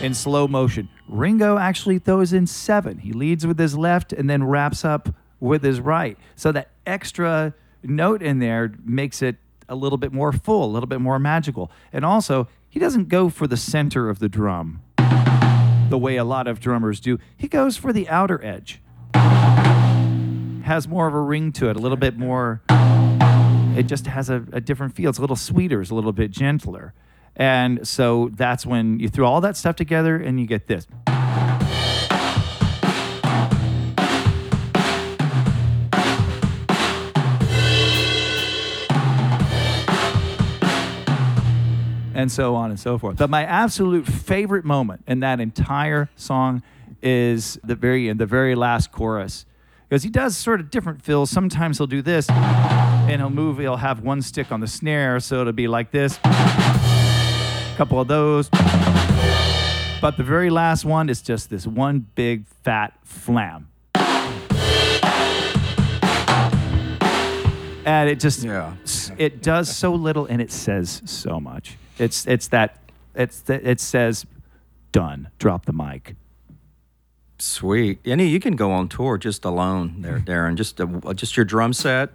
[0.00, 0.88] in slow motion.
[1.08, 2.98] Ringo actually throws in seven.
[2.98, 5.08] He leads with his left and then wraps up
[5.40, 6.18] with his right.
[6.36, 9.36] So that extra note in there makes it
[9.68, 11.70] a little bit more full, a little bit more magical.
[11.92, 14.82] And also, he doesn't go for the center of the drum
[15.90, 17.18] the way a lot of drummers do.
[17.36, 18.80] He goes for the outer edge.
[19.14, 22.62] Has more of a ring to it, a little bit more
[23.76, 25.10] it just has a, a different feel.
[25.10, 26.94] It's a little sweeter, it's a little bit gentler.
[27.36, 30.86] And so that's when you throw all that stuff together and you get this.
[42.14, 43.16] And so on and so forth.
[43.16, 46.62] But my absolute favorite moment in that entire song
[47.02, 49.44] is the very end, the very last chorus.
[49.88, 51.30] Because he does sort of different fills.
[51.30, 55.40] Sometimes he'll do this and he'll move, he'll have one stick on the snare, so
[55.42, 56.18] it'll be like this.
[56.24, 58.48] A couple of those.
[60.00, 63.68] But the very last one is just this one big fat flam.
[67.86, 68.72] And it just Yeah.
[69.18, 71.76] it does so little and it says so much.
[71.98, 72.78] It's it's that
[73.14, 74.26] it's that it says
[74.92, 75.28] done.
[75.38, 76.16] Drop the mic.
[77.38, 77.98] Sweet.
[78.04, 80.54] Any you can go on tour just alone there, Darren.
[80.56, 82.10] Just uh, a, just your drum set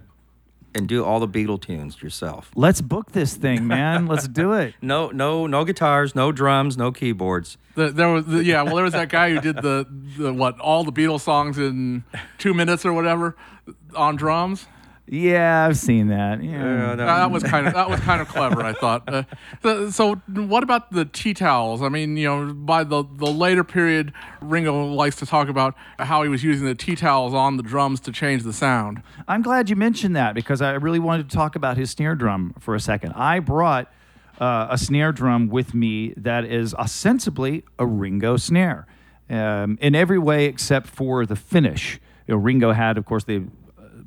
[0.74, 2.50] and do all the Beatle tunes yourself.
[2.54, 4.06] Let's book this thing, man.
[4.06, 4.74] Let's do it.
[4.80, 7.58] No, no, no guitars, no drums, no keyboards.
[7.74, 10.58] The, there was the, yeah, well, there was that guy who did the, the what
[10.60, 12.04] all the Beatles songs in
[12.38, 13.36] two minutes or whatever
[13.94, 14.66] on drums.
[15.12, 16.40] Yeah, I've seen that.
[16.40, 16.92] Yeah.
[16.92, 19.12] Uh, that was kind of that was kind of clever, I thought.
[19.12, 19.24] Uh,
[19.60, 21.82] so, so, what about the tea towels?
[21.82, 26.22] I mean, you know, by the the later period, Ringo likes to talk about how
[26.22, 29.02] he was using the tea towels on the drums to change the sound.
[29.26, 32.54] I'm glad you mentioned that because I really wanted to talk about his snare drum
[32.60, 33.12] for a second.
[33.14, 33.92] I brought
[34.38, 38.86] uh, a snare drum with me that is ostensibly a Ringo snare
[39.28, 41.98] um, in every way except for the finish.
[42.28, 43.42] You know, Ringo had, of course, the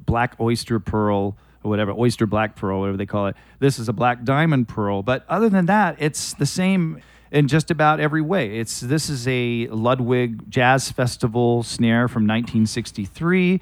[0.05, 3.35] black oyster pearl or whatever, oyster black pearl, whatever they call it.
[3.59, 5.01] This is a black diamond pearl.
[5.01, 8.59] But other than that, it's the same in just about every way.
[8.59, 13.59] It's this is a Ludwig Jazz Festival snare from 1963.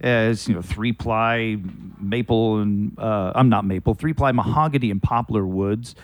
[0.00, 1.56] It's you know three ply
[2.00, 5.94] maple and uh, I'm not maple, three ply mahogany and poplar woods.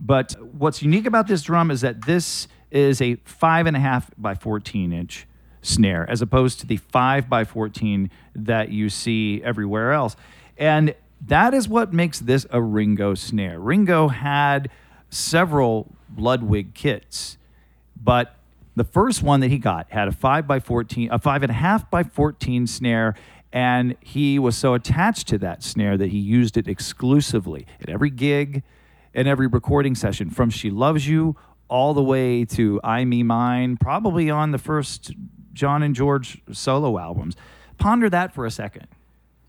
[0.00, 4.10] But what's unique about this drum is that this is a five and a half
[4.16, 5.26] by 14 inch
[5.62, 10.16] snare as opposed to the 5 by 14 that you see everywhere else.
[10.58, 10.94] And
[11.26, 13.58] that is what makes this a Ringo snare.
[13.58, 14.68] Ringo had
[15.08, 17.38] several Ludwig kits,
[17.96, 18.36] but
[18.74, 22.66] the first one that he got had a 5 by 14, a 5.5 by 14
[22.66, 23.14] snare.
[23.52, 28.08] And he was so attached to that snare that he used it exclusively at every
[28.08, 28.62] gig
[29.14, 31.36] and every recording session, from She Loves You
[31.68, 35.12] all the way to I Me Mine, probably on the first
[35.52, 37.36] John and George solo albums.
[37.78, 38.86] Ponder that for a second.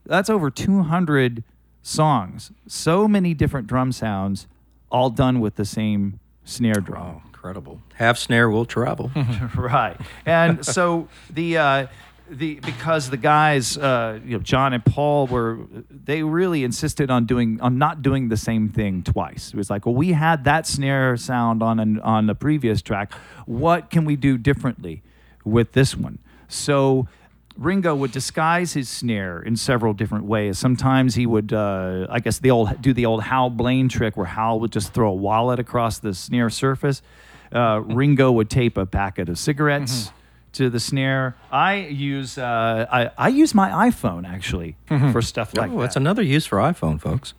[0.05, 1.43] That's over 200
[1.81, 4.47] songs, so many different drum sounds,
[4.91, 7.17] all done with the same snare drum.
[7.17, 7.81] Oh, incredible.
[7.95, 9.11] Half snare will travel.
[9.55, 9.99] right.
[10.25, 11.87] And so the uh,
[12.29, 17.25] the because the guys, uh, you know, John and Paul were they really insisted on
[17.25, 19.49] doing on not doing the same thing twice.
[19.49, 23.13] It was like, well, we had that snare sound on an, on the previous track.
[23.45, 25.03] What can we do differently
[25.43, 26.19] with this one?
[26.47, 27.07] So.
[27.55, 30.57] Ringo would disguise his snare in several different ways.
[30.57, 34.25] Sometimes he would, uh, I guess, the old do the old Hal Blaine trick, where
[34.25, 37.03] Hal would just throw a wallet across the snare surface.
[37.51, 40.11] Uh, Ringo would tape a packet of cigarettes
[40.53, 41.35] to the snare.
[41.51, 44.75] I use uh, I, I use my iPhone actually
[45.11, 45.75] for stuff like that.
[45.75, 45.83] oh, that.
[45.83, 47.33] that's another use for iPhone, folks.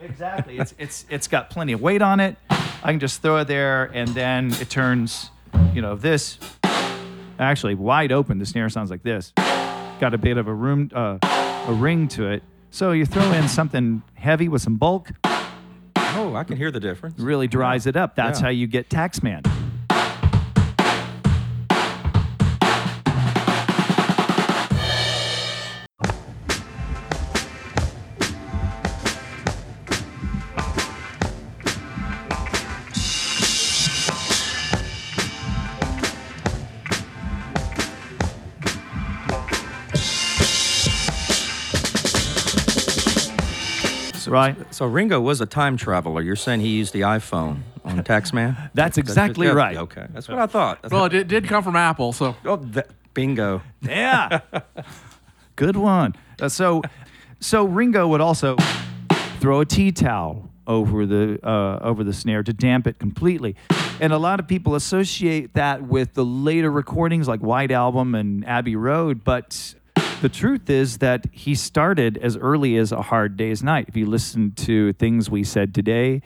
[0.00, 0.58] exactly.
[0.58, 2.36] It's it's it's got plenty of weight on it.
[2.50, 5.30] I can just throw it there, and then it turns,
[5.74, 6.38] you know, this
[7.38, 8.38] actually wide open.
[8.38, 9.32] The snare sounds like this.
[10.00, 11.18] Got a bit of a room uh,
[11.66, 12.42] a ring to it.
[12.70, 15.10] So you throw in something heavy with some bulk,
[16.20, 17.18] Oh, I can hear the difference.
[17.20, 18.14] really dries it up.
[18.16, 18.46] That's Yeah.
[18.46, 19.46] how you get Taxman.
[44.28, 44.56] Right?
[44.74, 46.22] So Ringo was a time traveler.
[46.22, 48.70] You're saying he used the iPhone on Taxman?
[48.74, 49.76] That's exactly yeah, right.
[49.76, 50.82] Okay, that's what I thought.
[50.82, 53.62] That's Well, it did, did come from Apple, so oh, that, bingo.
[53.82, 54.40] Yeah.
[55.56, 56.14] Good one.
[56.40, 56.82] Uh, so,
[57.40, 58.56] so Ringo would also
[59.40, 63.56] throw a tea towel over the uh, over the snare to damp it completely,
[64.00, 68.46] and a lot of people associate that with the later recordings like White Album and
[68.46, 69.74] Abbey Road, but.
[70.20, 73.84] The truth is that he started as early as A Hard Day's Night.
[73.86, 76.22] If you listen to things we said today,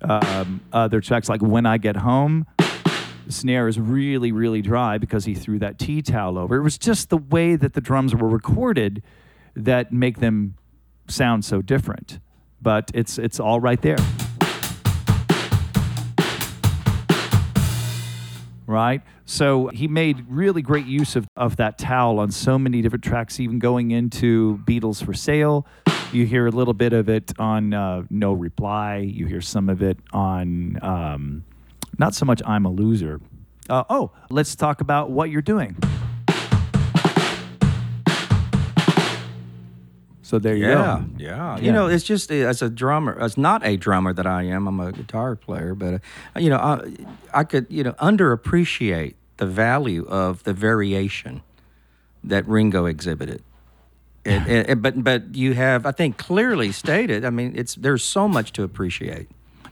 [0.00, 5.26] um, other tracks like When I Get Home, the snare is really, really dry because
[5.26, 6.56] he threw that tea towel over.
[6.56, 9.02] It was just the way that the drums were recorded
[9.54, 10.54] that make them
[11.06, 12.20] sound so different.
[12.62, 13.98] But it's it's all right there.
[18.66, 19.02] Right?
[19.24, 23.38] So he made really great use of, of that towel on so many different tracks,
[23.38, 25.66] even going into Beatles for Sale.
[26.12, 28.96] You hear a little bit of it on uh, No Reply.
[28.98, 31.44] You hear some of it on um,
[31.98, 33.20] not so much I'm a Loser.
[33.68, 35.76] Uh, oh, let's talk about what you're doing.
[40.26, 41.04] So there you Yeah, go.
[41.18, 41.56] yeah.
[41.56, 41.58] Yeah.
[41.64, 44.66] You know, it's just uh, as a drummer, as not a drummer that I am.
[44.66, 45.94] I'm a guitar player, but
[46.34, 46.80] uh, you know, I,
[47.32, 51.42] I could you know underappreciate the value of the variation
[52.24, 53.40] that Ringo exhibited.
[54.24, 57.24] But but you have, I think, clearly stated.
[57.24, 59.28] I mean, it's there's so much to appreciate.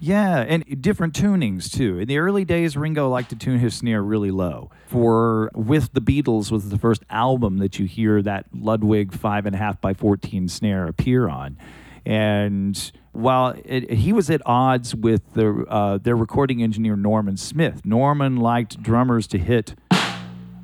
[0.07, 1.98] Yeah, and different tunings too.
[1.98, 4.70] In the early days, Ringo liked to tune his snare really low.
[4.86, 9.57] For With the Beatles was the first album that you hear that Ludwig five and
[9.57, 11.57] a half by fourteen snare appear on,
[12.05, 17.80] and while it, he was at odds with the, uh, their recording engineer Norman Smith,
[17.86, 19.74] Norman liked drummers to hit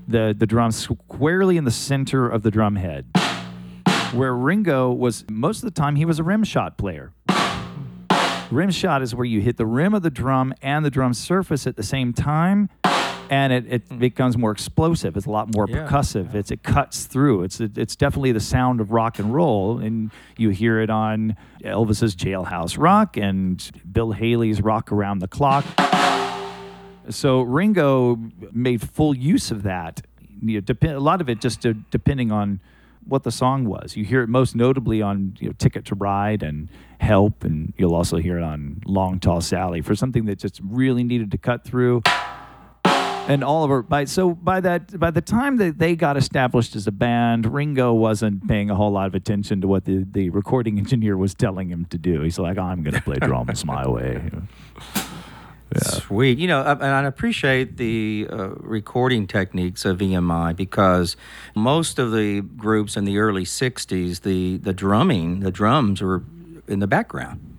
[0.07, 3.07] the the drum squarely in the center of the drum head.
[4.13, 7.15] Where Ringo was most of the time he was a rim shot player.
[8.51, 11.67] Rim shot is where you hit the rim of the drum and the drum surface
[11.69, 12.69] at the same time,
[13.31, 15.17] and it, it becomes more explosive.
[15.17, 16.35] It's a lot more Yeah, percussive.
[16.35, 17.45] It's it cuts through.
[17.45, 22.17] It's it's definitely the sound of rock and roll, and you hear it on Elvis's
[22.17, 25.65] Jailhouse Rock and Bill Haley's Rock Around the Clock.
[27.09, 28.19] So Ringo
[28.53, 30.01] made full use of that.
[30.43, 32.61] You know, dep- a lot of it just uh, depending on
[33.07, 33.97] what the song was.
[33.97, 36.69] You hear it most notably on you know, Ticket to Ride and
[37.01, 41.03] Help, and you'll also hear it on Long Tall Sally for something that just really
[41.03, 42.03] needed to cut through.
[42.85, 46.93] And Oliver, by so by that by the time that they got established as a
[46.93, 51.17] band, Ringo wasn't paying a whole lot of attention to what the, the recording engineer
[51.17, 52.23] was telling him to do.
[52.23, 54.31] He's like, I'm going to play drums my way.
[55.79, 56.39] Sweet.
[56.39, 61.17] You know, and I appreciate the uh, recording techniques of EMI because
[61.55, 66.25] most of the groups in the early 60s, the, the drumming, the drums were
[66.67, 67.59] in the background.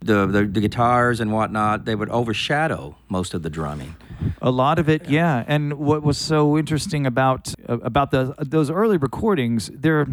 [0.00, 3.96] The, the, the guitars and whatnot, they would overshadow most of the drumming.
[4.40, 5.44] A lot of it, yeah.
[5.46, 10.06] And what was so interesting about uh, about the those early recordings, they're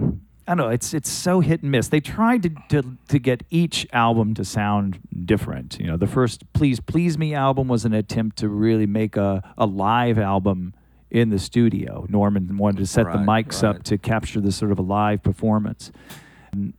[0.47, 1.87] I don't know, it's it's so hit and miss.
[1.87, 5.79] They tried to, to to get each album to sound different.
[5.79, 9.41] You know, the first Please Please Me album was an attempt to really make a,
[9.57, 10.73] a live album
[11.09, 12.05] in the studio.
[12.09, 15.23] Norman wanted to set the Right, mics up to capture this sort of a live
[15.23, 15.91] performance.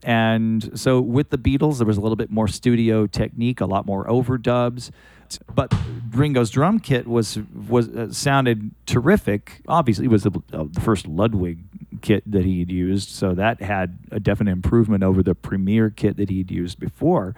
[0.05, 3.87] And so with the Beatles, there was a little bit more studio technique, a lot
[3.87, 4.91] more overdubs.
[5.53, 5.75] But
[6.11, 7.39] Ringo's drum kit was
[7.69, 9.63] was uh, sounded terrific.
[9.67, 11.59] Obviously, it was the, uh, the first Ludwig
[12.03, 16.17] kit that he had used, so that had a definite improvement over the Premier kit
[16.17, 17.35] that he'd used before.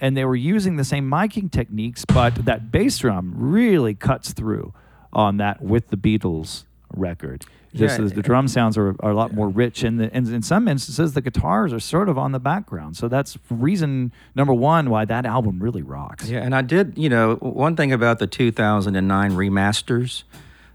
[0.00, 4.74] And they were using the same miking techniques, but that bass drum really cuts through
[5.12, 6.64] on that with the Beatles
[6.94, 7.44] record.
[7.74, 10.26] Just Yeah, as the drum sounds are, are a lot more rich, and, the, and
[10.28, 12.96] in some instances, the guitars are sort of on the background.
[12.96, 16.28] So that's reason number one why that album really rocks.
[16.28, 20.22] Yeah, and I did, you know, one thing about the 2009 remasters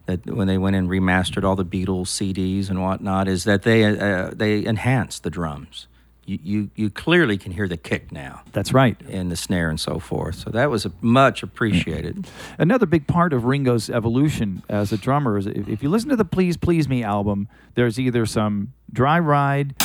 [0.06, 3.84] that when they went and remastered all the Beatles CDs and whatnot is that they
[3.86, 5.88] uh, they enhanced the drums.
[6.26, 8.96] You, you you clearly can hear the kick now That's right.
[9.10, 10.36] And the snare and so forth.
[10.36, 12.28] So that was much appreciated.
[12.60, 16.16] Another big part of Ringo's evolution as a drummer is if, if you listen to
[16.16, 19.76] the Please Please Me album, there's either some dry ride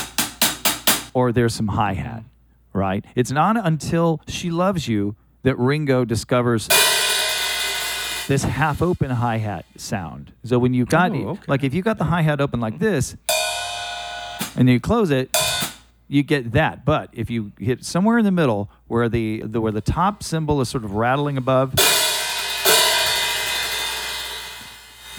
[1.14, 2.23] or there's some hi hat,
[2.75, 3.05] right?
[3.14, 6.69] It's not until She Loves You that Ringo discovers
[8.29, 10.33] this half open hi hat sound.
[10.45, 11.43] So when you've got, Oh, okay.
[11.47, 13.16] like, if you got the hi hat open like this
[14.57, 15.37] and you close it,
[16.09, 16.85] you get that.
[16.85, 20.61] But if you hit somewhere in the middle where the, the where the top cymbal
[20.61, 21.74] is sort of rattling above,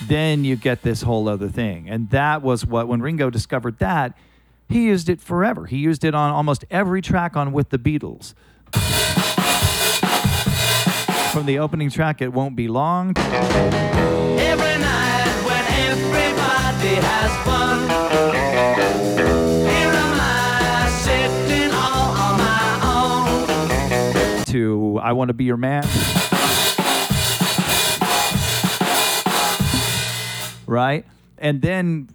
[0.08, 1.90] then you get this whole other thing.
[1.90, 4.18] And that was what when Ringo discovered that,
[4.70, 5.66] he used it forever.
[5.66, 8.34] He used it on almost every track on With the Beatles.
[11.38, 13.30] From the opening track, It Won't Be Long, Every
[14.82, 17.88] night when everybody has fun.
[19.70, 22.80] Here am I sitting all on my
[24.40, 24.46] own.
[24.46, 25.84] to I Want to Be Your Man.
[30.66, 31.06] Right?
[31.38, 32.10] And then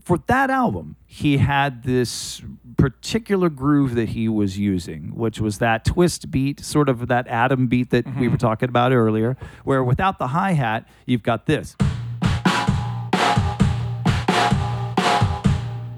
[0.00, 2.40] for that album, he had this
[2.76, 7.66] particular groove that he was using, which was that twist beat, sort of that atom
[7.66, 11.76] beat that we were talking about earlier, where without the hi hat, you've got this.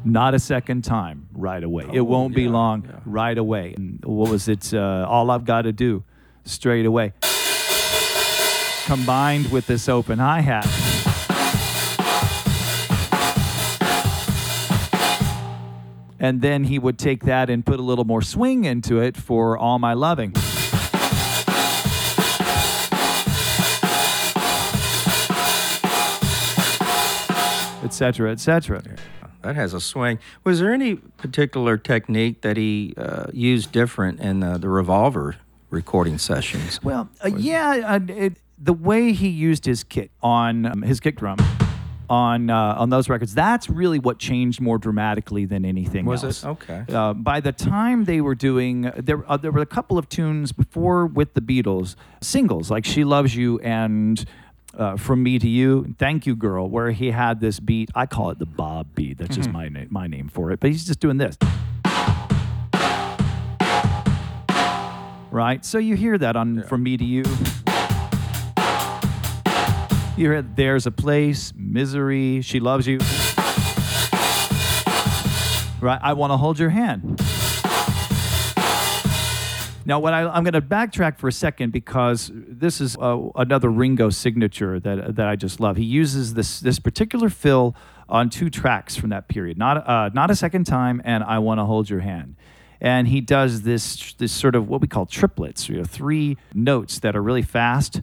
[0.05, 1.87] Not a second time, right away.
[1.93, 3.75] it won't be long, right away.
[3.77, 4.75] And what was it?
[4.75, 6.03] Uh, All I've got to do,
[6.45, 7.13] straight away.
[8.87, 10.67] Combined with this open hi hat.
[16.23, 19.59] And then he would take that and put a little more swing into it for
[19.59, 20.31] All My Loving.
[27.85, 27.93] Etc.
[27.93, 28.83] cetera, et cetera.
[29.43, 30.21] That has a swing.
[30.45, 35.39] Was there any particular technique that he uh, used different in the, the Revolver
[35.71, 36.81] recording sessions?
[36.85, 41.17] Well, uh, yeah, uh, it, the way he used his kick on um, his kick
[41.17, 41.39] drum
[42.11, 43.35] on uh, on those records.
[43.35, 46.45] That's really what changed more dramatically than anything Was it?
[46.45, 46.85] Okay.
[46.89, 50.53] Uh, by the time they were doing, there uh, there were a couple of tunes
[50.53, 54.25] before with the Beatles, singles like "She Loves You" and.
[54.75, 56.67] Uh, from me to you, thank you, girl.
[56.67, 59.19] Where he had this beat, I call it the Bob beat.
[59.19, 60.61] That's just my name, my name for it.
[60.61, 61.37] But he's just doing this,
[65.31, 65.63] right?
[65.63, 67.23] So you hear that on "From Me to You."
[70.15, 72.99] You hear "There's a Place," "Misery," "She Loves You."
[75.81, 75.99] Right?
[76.03, 77.19] I want to hold your hand.
[79.85, 83.69] Now, what I, I'm going to backtrack for a second because this is uh, another
[83.71, 85.77] Ringo signature that that I just love.
[85.77, 87.75] He uses this this particular fill
[88.09, 91.59] on two tracks from that period, not uh, not a second time, and I want
[91.59, 92.37] to hold your hand.
[92.81, 96.99] And he does this this sort of what we call triplets, you know, three notes
[97.01, 98.03] that are really fast,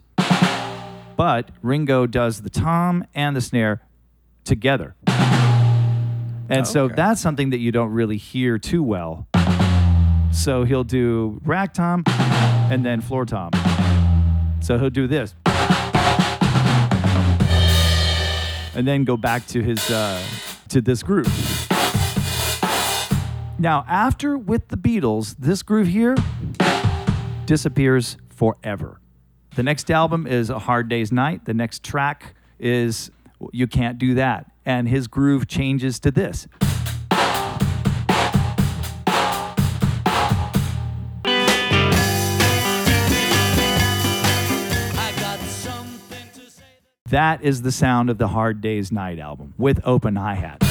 [1.20, 3.82] but Ringo does the tom and the snare
[4.42, 4.96] together.
[6.48, 9.28] And so that's something that you don't really hear too well.
[10.32, 13.50] So he'll do rack tom and then floor tom.
[14.62, 15.34] So he'll do this.
[18.74, 20.22] And then go back to his uh,
[20.70, 21.28] to this groove.
[23.58, 26.16] Now, after with the Beatles, this groove here
[27.44, 28.99] disappears forever.
[29.60, 31.44] The next album is A Hard Day's Night.
[31.44, 33.10] The next track is
[33.52, 34.50] You Can't Do That.
[34.64, 36.48] And his groove changes to this.
[47.10, 50.69] That is the sound of the Hard Day's Night album with open hi hat.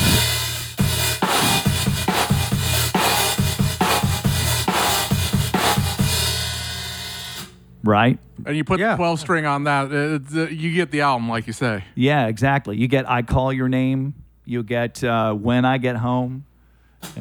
[7.83, 8.19] Right?
[8.45, 8.91] And you put Yeah.
[8.91, 11.83] the 12 string on that, it's, uh, you get the album, like you say.
[11.95, 12.77] Yeah, exactly.
[12.77, 14.15] You get I Call Your Name.
[14.45, 16.45] You get uh, When I Get Home.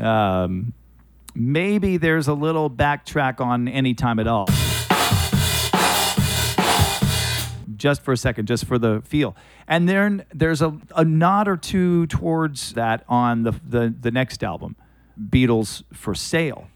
[0.00, 0.72] Um,
[1.34, 4.46] maybe there's a little backtrack on Any Time at All.
[7.76, 9.36] Just for a second, just for the feel.
[9.68, 14.42] And then there's a, a nod or two towards that on the, the, the next
[14.42, 14.74] album,
[15.30, 16.66] Beatles for Sale.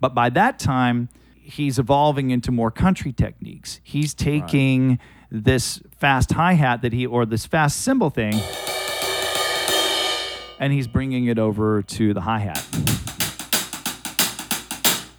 [0.00, 1.10] But by that time,
[1.46, 3.80] he's evolving into more country techniques.
[3.82, 4.98] He's taking
[5.30, 8.34] this fast hi hat that he, or this fast cymbal thing,
[10.58, 12.64] and he's bringing it over to the hi hat.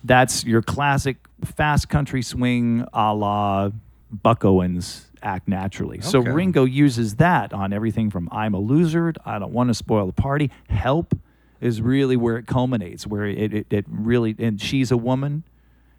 [0.03, 3.71] That's your classic fast country swing a la
[4.09, 5.99] Buck Owens act naturally.
[6.01, 10.05] So Ringo uses that on everything from I'm a Loser, I Don't Want to Spoil
[10.05, 11.17] the Party, Help
[11.59, 15.43] is really where it culminates, where it, it, it really, and She's a Woman,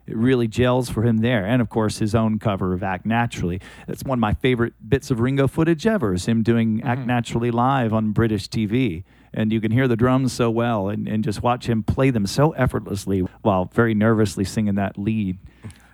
[0.09, 1.45] it really gels for him there.
[1.45, 3.61] And of course, his own cover of Act Naturally.
[3.87, 6.89] That's one of my favorite bits of Ringo footage ever, is him doing mm-hmm.
[6.89, 9.05] Act Naturally live on British TV.
[9.35, 12.27] And you can hear the drums so well and, and just watch him play them
[12.27, 15.39] so effortlessly while very nervously singing that lead.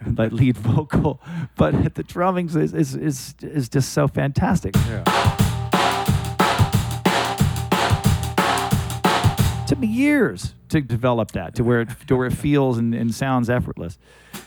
[0.06, 1.18] That lead vocal,
[1.56, 4.74] but the drumming is, is, is, is just so fantastic.
[9.66, 13.14] took me years to develop that to where it, to where it feels and, and
[13.14, 13.98] sounds effortless.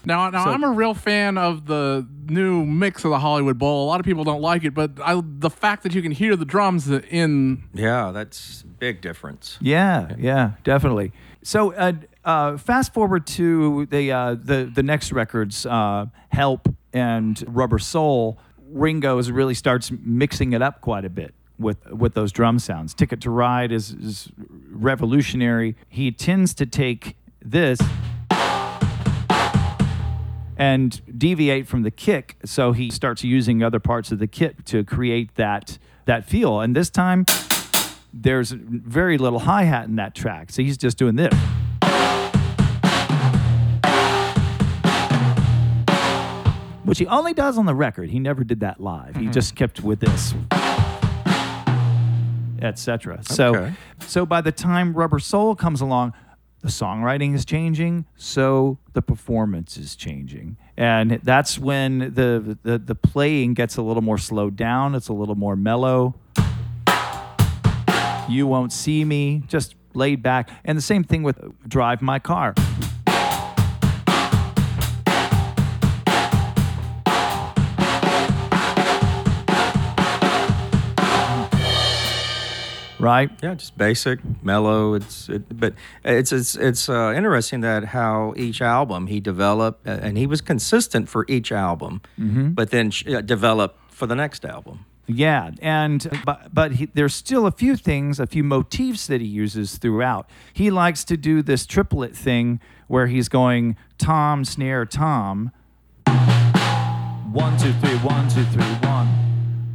[0.05, 3.86] Now, now So- I'm a real fan of the new mix of the Hollywood Bowl.
[3.86, 6.36] A lot of people don't like it, but I, the fact that you can hear
[6.36, 9.57] the drums in Yeah, that's a big difference.
[9.61, 11.11] Yeah, yeah, definitely.
[11.43, 11.93] So, uh,
[12.25, 18.38] uh, fast forward to the uh, the the next records, uh, "Help" and "Rubber Soul."
[18.69, 22.93] Ringo is really starts mixing it up quite a bit with with those drum sounds.
[22.93, 24.30] "Ticket to Ride" is, is
[24.72, 25.76] revolutionary.
[25.89, 27.80] He tends to take this
[30.58, 34.84] and deviate from the kick, so he starts using other parts of the kit to
[34.84, 36.62] create that that feel.
[36.62, 37.26] And this time,
[38.14, 41.34] there's very little hi hat in that track, so he's just doing this.
[46.84, 48.10] Which he only does on the record.
[48.10, 49.18] He never did that live.
[49.18, 49.32] He mm-hmm.
[49.32, 50.34] just kept with this,
[52.62, 53.24] etc.
[53.24, 53.74] So, Okay.
[54.05, 56.14] so by the time Rubber Soul comes along,
[56.62, 62.95] the songwriting is changing, so the performance is changing, and that's when the the, the
[62.95, 64.95] playing gets a little more slowed down.
[64.95, 66.16] It's a little more mellow.
[68.30, 70.49] You won't see me, just laid back.
[70.66, 71.39] And the same thing with
[71.70, 72.53] Drive My Car.
[83.00, 83.30] Right?
[83.43, 84.95] Yeah, just basic, mellow.
[84.95, 85.74] It's it, but
[86.04, 91.08] it's it's it's uh, interesting that how each album he developed and he was consistent
[91.08, 94.86] for each album, but then sh- uh, developed for the next album.
[95.06, 99.28] Yeah, and but but he, there's still a few things, a few motifs that he
[99.28, 100.28] uses throughout.
[100.52, 105.52] He likes to do this triplet thing where he's going tom snare tom,
[107.32, 109.08] one two three one two three one,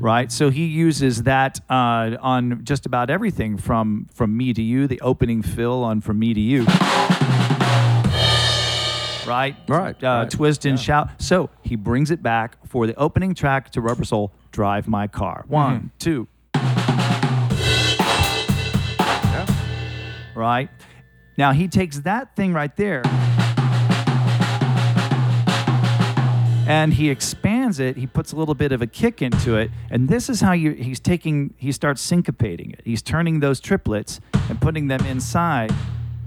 [0.03, 0.30] right?
[0.32, 5.00] So he uses that uh, on just about everything from from me to you, the
[5.00, 6.64] opening fill on from me to you.
[9.24, 10.30] Right, Right, uh, right.
[10.30, 11.09] twist and shout.
[11.22, 15.44] So he brings it back for the opening track to Rubber Soul, Drive My Car.
[15.46, 16.26] One, two.
[20.34, 20.70] Right?
[21.38, 23.03] Now he takes that thing right there
[26.66, 27.96] and he expands it.
[27.96, 29.70] He puts a little bit of a kick into it.
[29.90, 32.82] And this is how you, he's taking, he starts syncopating it.
[32.84, 35.72] He's turning those triplets and putting them inside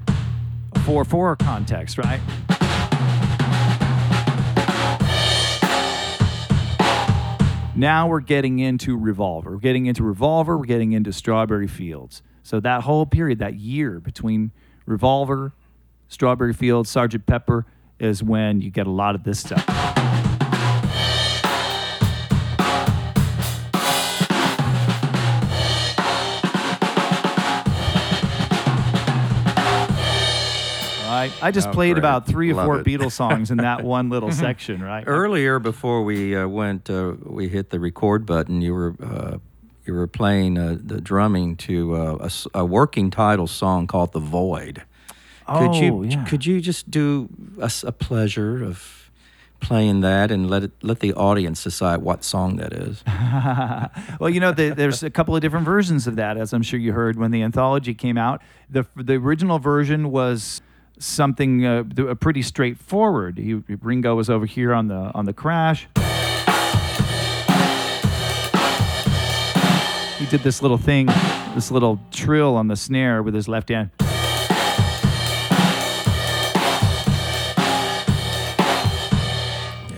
[0.07, 2.19] a 4 4 context, right?
[7.77, 9.51] Now we're getting into Revolver.
[9.51, 10.57] We're getting into Revolver.
[10.57, 12.21] We're getting into Strawberry Fields.
[12.41, 14.51] So that whole period, that year between
[14.85, 15.53] Revolver,
[16.07, 17.65] Strawberry Fields, Sergeant Pepper,
[17.99, 19.65] is when you get a lot of this stuff.
[31.25, 31.43] Right?
[31.43, 31.99] I just Oh, played great.
[31.99, 32.85] about three or Love four it.
[32.85, 35.03] Beatles songs in that one little section, right?
[35.07, 38.61] Earlier, before we uh, went, uh, we hit the record button.
[38.61, 39.37] You were uh,
[39.85, 44.19] you were playing uh, the drumming to uh, a a, working title song called "The
[44.19, 44.83] Void."
[45.47, 46.25] Could you Oh, yeah.
[46.25, 47.29] could you just do
[47.61, 49.11] us a pleasure of
[49.61, 53.03] playing that and let it let the audience decide what song that is?
[54.19, 56.79] well, you know, the, there's a couple of different versions of that, as I'm sure
[56.79, 58.41] you heard when the anthology came out.
[58.69, 60.61] The the original version was
[60.99, 63.37] something uh, uh, pretty straightforward.
[63.37, 65.87] He, Ringo was over here on the on the crash.
[70.17, 71.07] He did this little thing,
[71.53, 73.91] this little trill on the snare with his left hand.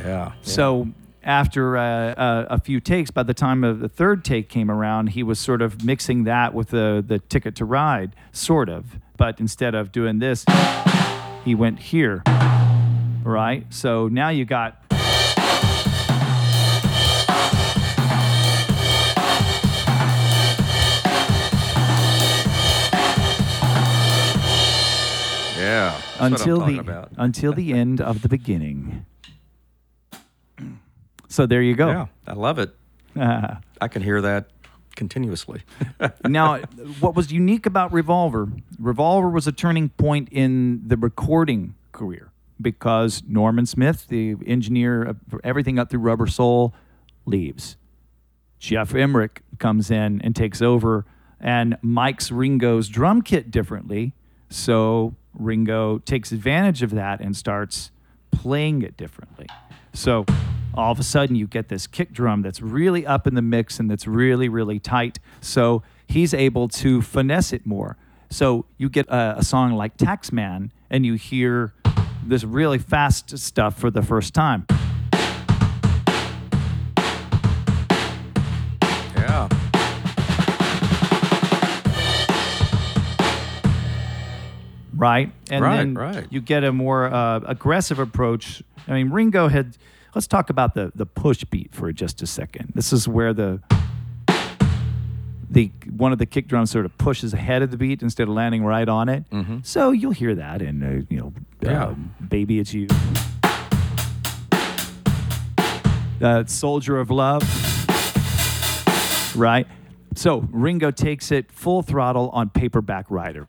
[0.04, 0.34] Yeah.
[0.42, 0.88] So
[1.24, 5.08] after uh, uh, a few takes, by the time of the third take came around,
[5.08, 8.98] he was sort of mixing that with the the ticket to ride, sort of.
[9.18, 10.46] But instead of doing this,
[11.44, 12.22] he went here,
[13.24, 13.66] right?
[13.72, 14.78] So now you got.
[25.58, 26.00] Yeah.
[26.20, 27.12] That's what I'm until the about.
[27.18, 29.06] until the end of the beginning.
[31.28, 31.88] So there you go.
[31.90, 32.76] Yeah, I love it.
[33.16, 34.50] I can hear that
[34.98, 35.62] continuously.
[36.26, 36.58] now,
[37.00, 38.50] what was unique about Revolver?
[38.78, 45.18] Revolver was a turning point in the recording career because Norman Smith, the engineer of
[45.44, 46.74] everything up through Rubber Soul,
[47.26, 47.78] leaves.
[48.60, 51.06] Geoff Emerick comes in and takes over
[51.40, 54.14] and mics Ringo's drum kit differently.
[54.50, 57.92] So Ringo takes advantage of that and starts
[58.32, 59.48] playing it differently.
[59.94, 60.26] So
[60.78, 63.80] all of a sudden you get this kick drum that's really up in the mix
[63.80, 65.20] and that's really, really tight.
[65.42, 67.98] So he's able to finesse it more.
[68.30, 71.74] So you get a, a song like Taxman and you hear
[72.24, 74.68] this really fast stuff for the first time.
[79.16, 79.50] yeah.
[84.96, 85.32] right?
[85.50, 86.28] And Right, then right.
[86.30, 88.62] you get a more uh, aggressive approach.
[88.88, 89.78] I mean, Ringo had.
[90.18, 92.72] Let's talk about the the push beat for just a second.
[92.74, 93.62] This is where the
[95.48, 98.34] the one of the kick drums sort of pushes ahead of the beat instead of
[98.34, 99.26] landing right on it.
[99.62, 101.86] So you'll hear that in uh, you know, Yeah.
[101.90, 102.88] um, "Baby It's You,"
[106.20, 107.44] uh, "Soldier of Love,"
[109.36, 109.68] right?
[110.16, 113.46] So Ringo takes it full throttle on "Paperback Writer."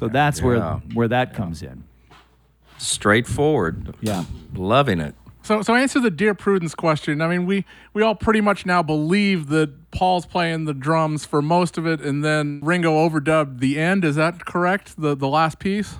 [0.00, 0.46] So that's Yeah.
[0.46, 0.60] where
[0.94, 1.84] where that comes in.
[2.78, 3.94] Straightforward.
[4.00, 4.24] Yeah.
[4.54, 5.14] Loving it.
[5.42, 7.20] So, so answer the dear Prudence question.
[7.20, 11.42] I mean, we we all pretty much now believe that Paul's playing the drums for
[11.42, 14.02] most of it, and then Ringo overdubbed the end.
[14.04, 14.98] Is that correct?
[14.98, 15.96] The the last piece.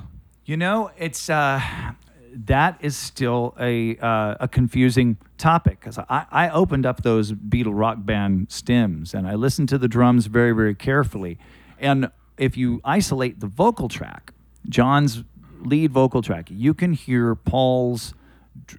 [0.47, 1.61] You know, it's uh,
[2.47, 7.79] that is still a uh, a confusing topic because I, I opened up those Beatle
[7.79, 11.39] rock band stems and I listened to the drums very very carefully,
[11.79, 14.33] and if you isolate the vocal track,
[14.69, 15.23] John's
[15.61, 18.15] lead vocal track, you can hear Paul's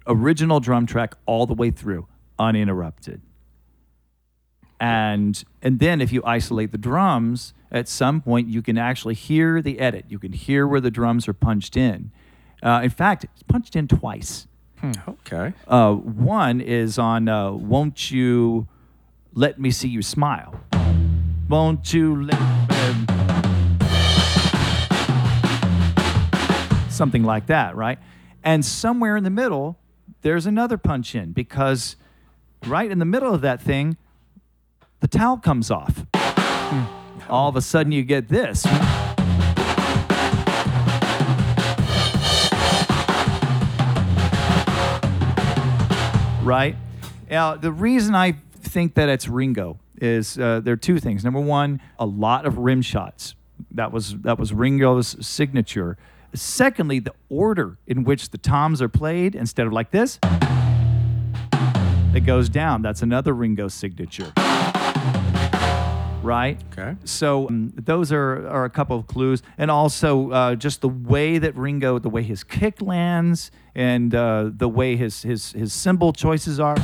[0.06, 2.08] original drum track all the way through,
[2.38, 3.22] uninterrupted.
[4.80, 9.62] And and then if you isolate the drums, at some point you can actually hear
[9.62, 10.06] the edit.
[10.08, 12.10] You can hear where the drums are punched in.
[12.64, 14.48] Uh, in fact, it's punched in twice.
[15.08, 15.52] Okay.
[15.68, 18.66] Uh, one is on uh, "Won't You
[19.32, 20.52] Let Me See You Smile."
[21.48, 22.71] Won't you let
[26.92, 27.98] something like that, right?
[28.44, 29.78] And somewhere in the middle,
[30.22, 31.96] there's another punch in because
[32.66, 33.96] right in the middle of that thing,
[35.00, 36.04] the towel comes off.
[37.28, 38.66] All of a sudden, you get this.
[46.42, 46.76] right?
[47.30, 51.24] Now, the reason I think that it's Ringo is uh, there are two things.
[51.24, 53.34] Number one, a lot of rim shots.
[53.70, 55.96] That was that was Ringo's signature.
[56.34, 60.18] Secondly, the order in which the toms are played instead of like this,
[62.14, 62.80] it goes down.
[62.80, 64.32] That's another Ringo signature.
[66.22, 66.58] Right?
[66.72, 66.96] Okay.
[67.04, 71.38] So um, those are, are a couple of clues, and also uh, just the way
[71.38, 76.12] that Ringo, the way his kick lands, and uh, the way his his his cymbal
[76.12, 76.76] choices are.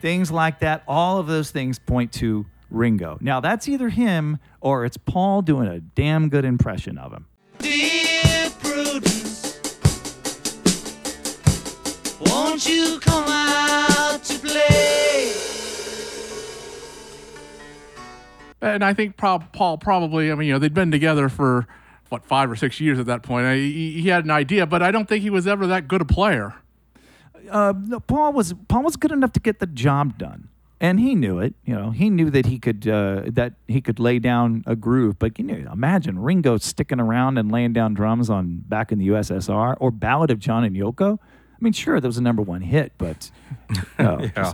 [0.00, 3.18] Things like that, all of those things point to Ringo.
[3.20, 7.26] Now that's either him or it's Paul doing a damn good impression of him.
[7.58, 9.58] Dear Prudence,
[12.20, 15.32] won't you come out to play?
[18.62, 21.66] And I think prob- Paul probably, I mean, you know, they'd been together for,
[22.10, 23.46] what, five or six years at that point.
[23.46, 26.02] I, he, he had an idea, but I don't think he was ever that good
[26.02, 26.54] a player.
[27.50, 30.49] uh, no, Paul was Paul was good enough to get the job done,
[30.80, 31.54] and he knew it.
[31.64, 35.18] You know, he knew that he could uh, that he could lay down a groove.
[35.18, 39.08] But you know, imagine Ringo sticking around and laying down drums on back in the
[39.08, 41.18] USSR or Ballad of John and Yoko.
[41.18, 43.30] I mean, sure, that was a number one hit, but
[43.98, 44.52] uh, Yeah.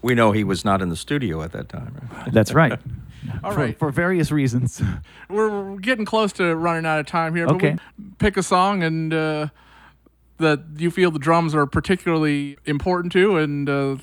[0.00, 2.08] we know he was not in the studio at that time.
[2.10, 2.32] Right?
[2.32, 2.78] that's right.
[3.42, 3.78] All for, right.
[3.78, 4.82] for various reasons.
[5.30, 7.46] We're we're getting close to running out of time here.
[7.46, 7.72] Okay.
[7.72, 9.48] But we pick a song and uh,
[10.38, 13.96] that you feel the drums are particularly important to, and uh,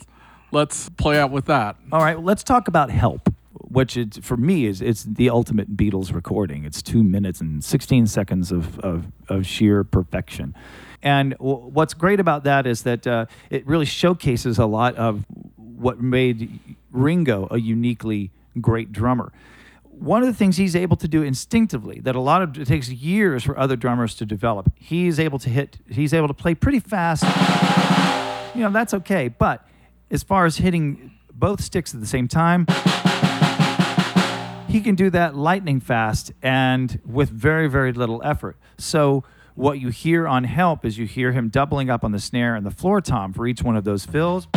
[0.52, 1.78] let's play out with that.
[1.91, 6.14] All right, let's talk about Help, which is, for me is it's the ultimate Beatles
[6.14, 6.66] recording.
[6.66, 10.56] It's two minutes and 16 seconds of, of, of sheer perfection.
[11.02, 15.26] And w- what's great about that is that uh, it really showcases a lot of
[15.56, 16.60] what made
[16.91, 19.32] Ringo a uniquely great drummer.
[19.84, 22.89] One of the things he's able to do instinctively that a lot of it takes
[22.89, 24.72] years for other drummers to develop.
[24.76, 25.78] He's able to hit.
[25.89, 27.24] He's able to play pretty fast
[28.56, 29.28] you know, that's okay.
[29.28, 29.66] But
[30.12, 32.68] as far as hitting both sticks at the same time,
[34.68, 38.57] he can do that lightning fast and with very, very little effort.
[38.78, 39.24] So
[39.55, 42.66] what you hear on help is you hear him doubling up on the snare and
[42.66, 44.47] the floor tom for each one of those fills.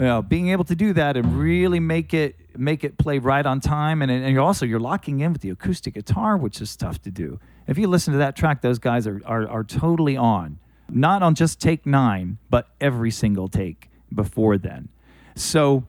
[0.00, 3.46] You know, being able to do that and really make it make it play right
[3.46, 6.74] on time, and, and you're also you're locking in with the acoustic guitar, which is
[6.76, 7.38] tough to do.
[7.68, 10.58] If you listen to that track, those guys are are, are totally on,
[10.94, 14.88] not on just take nine, but every single take before then.
[15.34, 15.84] So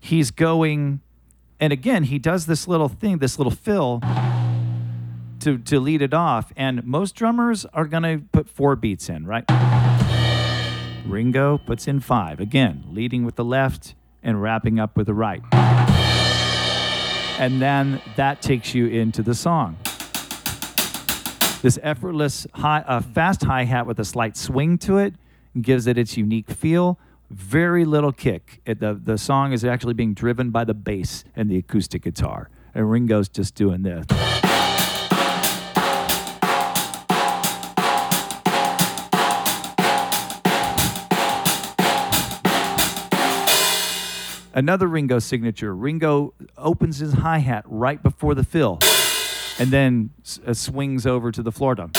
[0.00, 1.00] he's going,
[1.60, 4.00] and again he does this little thing, this little fill
[5.40, 9.44] to to lead it off, and most drummers are gonna put four beats in, right?
[11.06, 12.40] Ringo puts in five.
[12.40, 15.42] Again, leading with the left and wrapping up with the right.
[17.38, 19.78] And then that takes you into the song.
[21.60, 25.14] This effortless, high, uh, fast hi hat with a slight swing to it
[25.60, 27.00] gives it its unique feel.
[27.30, 28.60] Very little kick.
[28.64, 32.48] It, the, the song is actually being driven by the bass and the acoustic guitar.
[32.76, 34.06] And Ringo's just doing this.
[44.54, 45.74] Another Ringo signature.
[45.74, 48.78] Ringo opens his hi hat right before the fill
[49.58, 50.10] and then
[50.46, 51.92] uh, swings over to the floor tom.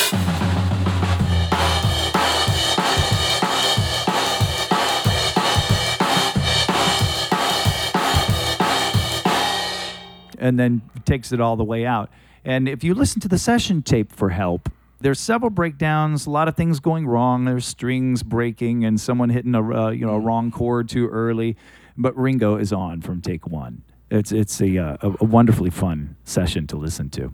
[10.41, 12.09] And then takes it all the way out.
[12.45, 14.69] And if you listen to the session tape for help,
[15.01, 17.45] there's several breakdowns, a lot of things going wrong.
[17.45, 21.57] There's strings breaking and someone hitting a uh, you know a wrong chord too early,
[21.97, 23.83] but Ringo is on from take one.
[24.09, 27.31] It's it's a, uh, a wonderfully fun session to listen to.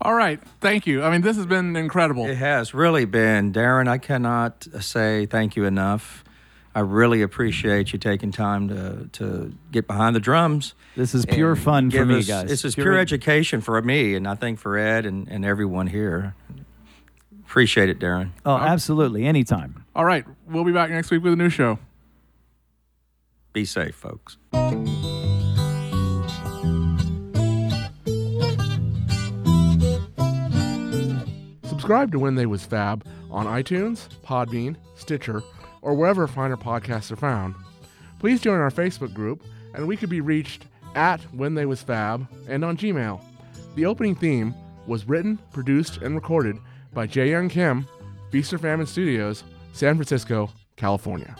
[0.00, 0.40] All right.
[0.60, 1.02] Thank you.
[1.02, 2.26] I mean, this has been incredible.
[2.26, 3.88] It has really been, Darren.
[3.88, 6.24] I cannot say thank you enough.
[6.74, 10.74] I really appreciate you taking time to to get behind the drums.
[10.94, 12.48] This is pure fun for me, us- guys.
[12.48, 15.88] This is Pure pure, education for me, and I think for Ed and, and everyone
[15.88, 16.34] here.
[17.44, 18.30] Appreciate it, Darren.
[18.46, 19.26] Oh, absolutely.
[19.26, 19.84] Anytime.
[19.96, 21.78] All right, we'll be back next week with a new show.
[23.52, 24.36] Be safe, folks.
[31.88, 35.42] Subscribe to When They Was Fab on iTunes, Podbean, Stitcher,
[35.80, 37.54] or wherever finer podcasts are found.
[38.18, 42.28] Please join our Facebook group, and we could be reached at When They Was Fab
[42.46, 43.22] and on Gmail.
[43.74, 44.54] The opening theme
[44.86, 46.58] was written, produced, and recorded
[46.92, 47.88] by Jae Young Kim,
[48.30, 51.34] Feast or Famine Studios, San Francisco, California.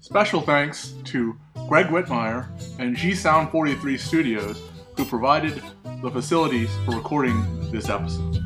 [0.00, 1.38] Special thanks to
[1.70, 4.60] Greg Whitmire and G Sound 43 Studios,
[4.94, 5.62] who provided
[6.02, 8.44] the facilities for recording this episode.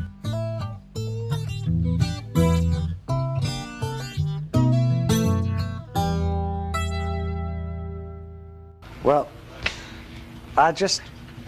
[10.65, 11.03] I just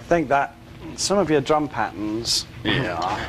[0.09, 0.55] think that
[0.97, 3.27] some of your drum patterns, yeah,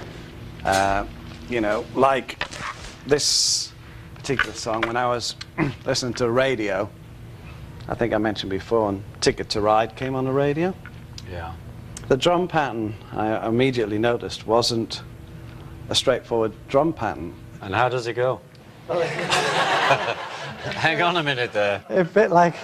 [0.65, 1.05] uh,
[1.47, 2.43] you know, like
[3.05, 3.71] this
[4.13, 5.35] particular song, when I was
[5.85, 6.89] listening to radio,
[7.87, 10.75] I think I mentioned before, and Ticket to Ride came on the radio.
[11.31, 11.53] Yeah.
[12.09, 15.03] The drum pattern I immediately noticed wasn't
[15.87, 17.33] a straightforward drum pattern.
[17.61, 18.41] And how does it go?
[18.89, 19.31] Hang
[21.01, 21.81] on a minute there.
[21.87, 22.55] A bit like.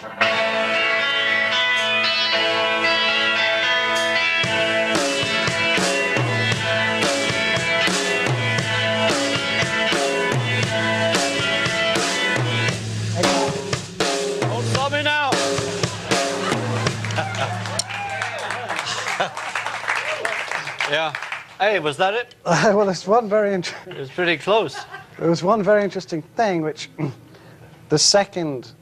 [21.64, 22.36] Hey, was that it?
[22.46, 23.94] well, there's one very interesting.
[23.94, 24.76] It was pretty close.
[25.18, 26.90] there was one very interesting thing, which
[27.88, 28.74] the second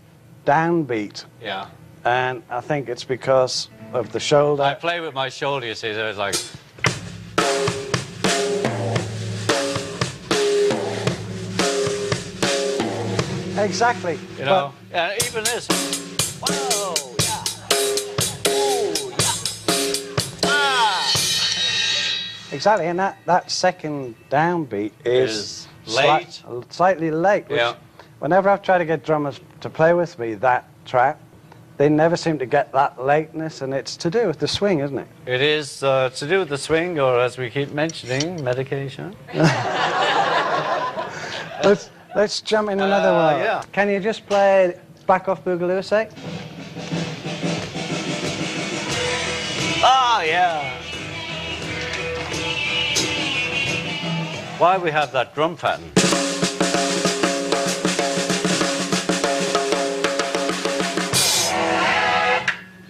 [0.47, 1.67] downbeat, Yeah.
[2.05, 4.63] and I think it's because of the shoulder.
[4.63, 6.33] I play with my shoulder, you see, so it's like.
[13.63, 14.17] Exactly.
[14.39, 15.67] You know, yeah, even this.
[16.41, 17.15] Whoa,
[22.51, 26.43] Exactly, and that, that second downbeat is, Is late.
[26.69, 27.45] slightly late.
[27.49, 27.75] Yeah.
[28.19, 31.17] Whenever I've tried to get drummers to play with me that track,
[31.77, 34.97] they never seem to get that lateness, and it's to do with the swing, isn't
[34.99, 35.07] it?
[35.25, 39.15] It is uh, to do with the swing, or as we keep mentioning, medication.
[41.63, 43.39] let's let's jump in another Uh, one.
[43.39, 43.63] yeah.
[43.71, 44.77] Can you just play
[45.07, 46.11] Back Off Boogaloo a sec?
[49.83, 50.80] Ah, yeah.
[54.61, 55.89] Why we have that drum pattern?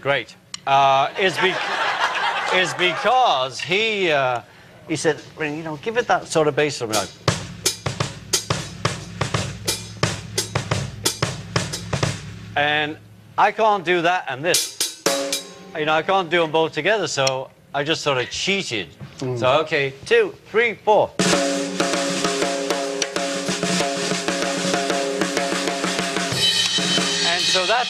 [0.02, 0.36] Great.
[0.68, 1.56] Uh, is, be-
[2.58, 4.42] is because he uh,
[4.90, 6.92] he said, "Well, you know, give it that sort of bass drum.
[6.92, 7.10] Like,
[12.58, 12.98] and
[13.38, 15.02] I can't do that and this.
[15.78, 18.90] You know, I can't do them both together, so I just sort of cheated.
[19.20, 21.12] So, okay, two, three, four.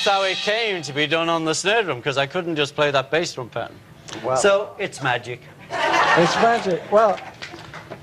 [0.03, 2.73] That's how it came to be done on the snare drum, because I couldn't just
[2.75, 3.75] play that bass drum pattern.
[4.23, 5.41] Well, So it's magic.
[5.69, 6.91] it's magic.
[6.91, 7.19] Well,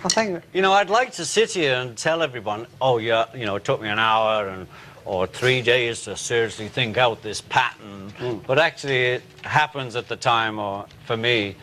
[0.05, 3.47] I think You know, I'd like to sit here and tell everyone, oh, yeah, you
[3.47, 4.69] know, it took me an hour and
[5.05, 8.11] or three days to seriously think out this pattern.
[8.19, 8.39] Hmm.
[8.47, 11.57] But actually, it happens at the time, or for me,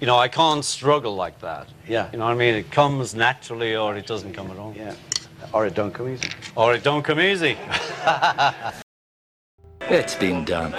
[0.00, 1.66] you know, I can't struggle like that.
[1.86, 2.08] Yeah.
[2.12, 2.54] You know what I mean?
[2.54, 4.72] It comes naturally, or it doesn't come at all.
[4.76, 4.94] yeah,
[5.52, 6.28] or it don't come easy.
[6.54, 7.58] Or it don't come easy.
[9.94, 10.72] It's been done.